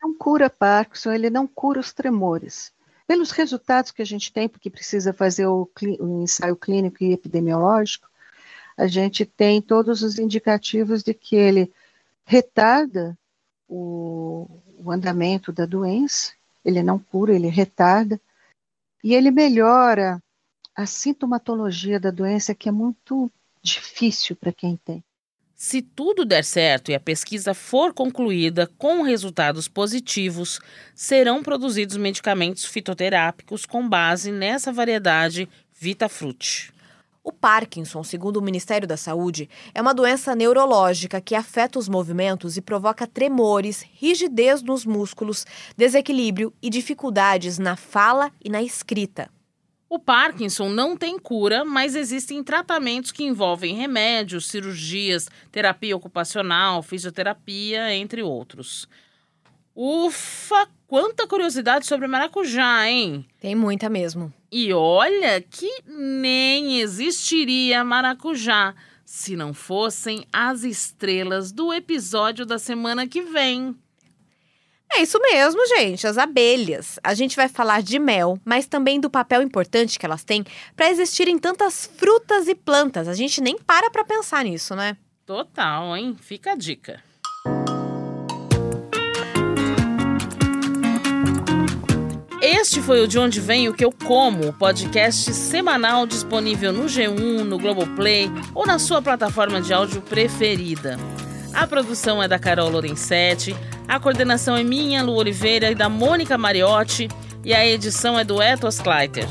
Não 0.00 0.14
cura 0.14 0.48
Parkinson, 0.48 1.12
ele 1.12 1.28
não 1.28 1.46
cura 1.46 1.80
os 1.80 1.92
tremores. 1.92 2.72
Pelos 3.06 3.30
resultados 3.30 3.90
que 3.90 4.02
a 4.02 4.06
gente 4.06 4.32
tem, 4.32 4.48
porque 4.48 4.70
precisa 4.70 5.12
fazer 5.12 5.46
o, 5.46 5.68
o 6.00 6.22
ensaio 6.22 6.56
clínico 6.56 7.02
e 7.02 7.12
epidemiológico, 7.12 8.08
a 8.76 8.86
gente 8.86 9.24
tem 9.24 9.60
todos 9.60 10.02
os 10.02 10.18
indicativos 10.18 11.02
de 11.02 11.14
que 11.14 11.34
ele 11.34 11.72
retarda 12.24 13.18
o, 13.68 14.48
o 14.78 14.90
andamento 14.90 15.52
da 15.52 15.64
doença, 15.64 16.32
ele 16.64 16.82
não 16.82 16.98
cura, 16.98 17.34
ele 17.34 17.48
retarda, 17.48 18.20
e 19.06 19.14
ele 19.14 19.30
melhora 19.30 20.20
a 20.74 20.84
sintomatologia 20.84 22.00
da 22.00 22.10
doença, 22.10 22.56
que 22.56 22.68
é 22.68 22.72
muito 22.72 23.30
difícil 23.62 24.34
para 24.34 24.52
quem 24.52 24.76
tem. 24.84 25.04
Se 25.54 25.80
tudo 25.80 26.24
der 26.24 26.42
certo 26.42 26.90
e 26.90 26.94
a 26.96 26.98
pesquisa 26.98 27.54
for 27.54 27.94
concluída 27.94 28.66
com 28.76 29.02
resultados 29.02 29.68
positivos, 29.68 30.58
serão 30.92 31.40
produzidos 31.40 31.96
medicamentos 31.96 32.64
fitoterápicos 32.64 33.64
com 33.64 33.88
base 33.88 34.32
nessa 34.32 34.72
variedade 34.72 35.48
Vitafruit. 35.72 36.72
O 37.28 37.32
Parkinson, 37.32 38.04
segundo 38.04 38.36
o 38.36 38.40
Ministério 38.40 38.86
da 38.86 38.96
Saúde, 38.96 39.50
é 39.74 39.82
uma 39.82 39.92
doença 39.92 40.32
neurológica 40.32 41.20
que 41.20 41.34
afeta 41.34 41.76
os 41.76 41.88
movimentos 41.88 42.56
e 42.56 42.62
provoca 42.62 43.04
tremores, 43.04 43.84
rigidez 43.94 44.62
nos 44.62 44.86
músculos, 44.86 45.44
desequilíbrio 45.76 46.54
e 46.62 46.70
dificuldades 46.70 47.58
na 47.58 47.74
fala 47.74 48.30
e 48.40 48.48
na 48.48 48.62
escrita. 48.62 49.28
O 49.90 49.98
Parkinson 49.98 50.68
não 50.68 50.96
tem 50.96 51.18
cura, 51.18 51.64
mas 51.64 51.96
existem 51.96 52.44
tratamentos 52.44 53.10
que 53.10 53.24
envolvem 53.24 53.74
remédios, 53.74 54.46
cirurgias, 54.46 55.28
terapia 55.50 55.96
ocupacional, 55.96 56.80
fisioterapia, 56.80 57.92
entre 57.92 58.22
outros. 58.22 58.88
Ufa, 59.76 60.66
quanta 60.86 61.26
curiosidade 61.26 61.84
sobre 61.84 62.08
maracujá, 62.08 62.88
hein? 62.88 63.26
Tem 63.38 63.54
muita 63.54 63.90
mesmo. 63.90 64.32
E 64.50 64.72
olha 64.72 65.38
que 65.42 65.70
nem 65.86 66.80
existiria 66.80 67.84
maracujá 67.84 68.74
se 69.04 69.36
não 69.36 69.52
fossem 69.52 70.26
as 70.32 70.64
estrelas 70.64 71.52
do 71.52 71.74
episódio 71.74 72.46
da 72.46 72.58
semana 72.58 73.06
que 73.06 73.20
vem. 73.20 73.76
É 74.90 75.02
isso 75.02 75.20
mesmo, 75.20 75.60
gente, 75.66 76.06
as 76.06 76.16
abelhas. 76.16 76.98
A 77.04 77.12
gente 77.12 77.36
vai 77.36 77.48
falar 77.48 77.82
de 77.82 77.98
mel, 77.98 78.40
mas 78.46 78.66
também 78.66 78.98
do 78.98 79.10
papel 79.10 79.42
importante 79.42 79.98
que 79.98 80.06
elas 80.06 80.24
têm 80.24 80.42
para 80.74 80.88
existirem 80.88 81.38
tantas 81.38 81.84
frutas 81.98 82.48
e 82.48 82.54
plantas. 82.54 83.08
A 83.08 83.14
gente 83.14 83.42
nem 83.42 83.58
para 83.58 83.90
para 83.90 84.06
pensar 84.06 84.42
nisso, 84.44 84.74
né? 84.74 84.96
Total, 85.26 85.94
hein? 85.94 86.16
Fica 86.18 86.52
a 86.52 86.56
dica. 86.56 87.02
Este 92.48 92.80
foi 92.80 93.02
o 93.02 93.08
De 93.08 93.18
Onde 93.18 93.40
Vem 93.40 93.68
o 93.68 93.74
Que 93.74 93.84
Eu 93.84 93.90
Como, 93.90 94.52
podcast 94.52 95.34
semanal 95.34 96.06
disponível 96.06 96.72
no 96.72 96.84
G1, 96.84 97.42
no 97.42 97.58
Globoplay 97.58 98.30
ou 98.54 98.64
na 98.64 98.78
sua 98.78 99.02
plataforma 99.02 99.60
de 99.60 99.74
áudio 99.74 100.00
preferida. 100.00 100.96
A 101.52 101.66
produção 101.66 102.22
é 102.22 102.28
da 102.28 102.38
Carol 102.38 102.70
Lorenzetti, 102.70 103.52
a 103.88 103.98
coordenação 103.98 104.56
é 104.56 104.62
minha, 104.62 105.02
Lu 105.02 105.16
Oliveira, 105.16 105.72
e 105.72 105.74
da 105.74 105.88
Mônica 105.88 106.38
Mariotti, 106.38 107.08
e 107.44 107.52
a 107.52 107.66
edição 107.66 108.16
é 108.16 108.22
do 108.22 108.40
Ethos 108.40 108.78
Kleiter. 108.78 109.26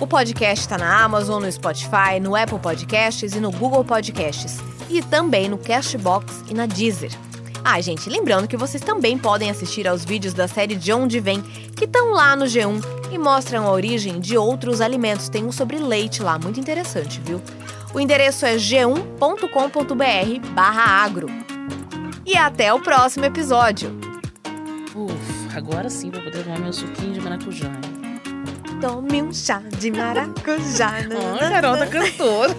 O 0.00 0.06
podcast 0.06 0.64
está 0.64 0.76
na 0.76 1.04
Amazon, 1.04 1.40
no 1.40 1.52
Spotify, 1.52 2.18
no 2.20 2.34
Apple 2.34 2.58
Podcasts 2.58 3.36
e 3.36 3.38
no 3.38 3.52
Google 3.52 3.84
Podcasts. 3.84 4.58
E 4.90 5.00
também 5.02 5.48
no 5.48 5.56
Cashbox 5.56 6.42
e 6.50 6.54
na 6.54 6.66
Deezer. 6.66 7.12
Ah, 7.66 7.80
gente, 7.80 8.10
lembrando 8.10 8.46
que 8.46 8.58
vocês 8.58 8.82
também 8.82 9.16
podem 9.16 9.50
assistir 9.50 9.88
aos 9.88 10.04
vídeos 10.04 10.34
da 10.34 10.46
série 10.46 10.76
De 10.76 10.92
Onde 10.92 11.18
Vem, 11.18 11.40
que 11.74 11.86
estão 11.86 12.10
lá 12.10 12.36
no 12.36 12.44
G1 12.44 12.84
e 13.10 13.16
mostram 13.16 13.66
a 13.66 13.72
origem 13.72 14.20
de 14.20 14.36
outros 14.36 14.82
alimentos. 14.82 15.30
Tem 15.30 15.42
um 15.42 15.50
sobre 15.50 15.78
leite 15.78 16.22
lá, 16.22 16.38
muito 16.38 16.60
interessante, 16.60 17.18
viu? 17.24 17.40
O 17.94 17.98
endereço 17.98 18.44
é 18.44 18.56
g1.com.br 18.56 19.48
agro. 20.56 21.28
E 22.26 22.36
até 22.36 22.72
o 22.72 22.80
próximo 22.80 23.24
episódio. 23.24 23.98
Uf, 24.94 25.56
agora 25.56 25.88
sim 25.88 26.10
vou 26.10 26.20
poder 26.20 26.44
tomar 26.44 26.58
meu 26.58 26.72
suquinho 26.72 27.14
de 27.14 27.20
maracujá. 27.20 27.70
Tome 28.84 29.22
um 29.22 29.32
chá 29.32 29.62
de 29.78 29.90
maracujá. 29.90 30.92
Oh, 31.10 31.42
a 31.42 31.48
Carol 31.48 31.78
tá 31.78 31.86
cantora. 31.86 32.54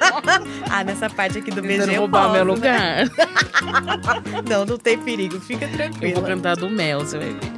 ah, 0.72 0.82
nessa 0.82 1.10
parte 1.10 1.36
aqui 1.36 1.50
do 1.50 1.60
BG 1.60 1.96
eu 1.96 2.00
roubar 2.00 2.32
meu 2.32 2.46
posso, 2.46 2.62
né? 2.62 3.04
lugar. 3.04 4.42
Não, 4.48 4.64
não 4.64 4.78
tem 4.78 4.96
perigo, 4.96 5.38
fica 5.38 5.68
tranquilo. 5.68 6.14
Eu 6.14 6.20
vou 6.20 6.24
cantar 6.24 6.56
do 6.56 6.70
mel, 6.70 7.00
você 7.00 7.18
vai 7.18 7.28
ver. 7.28 7.55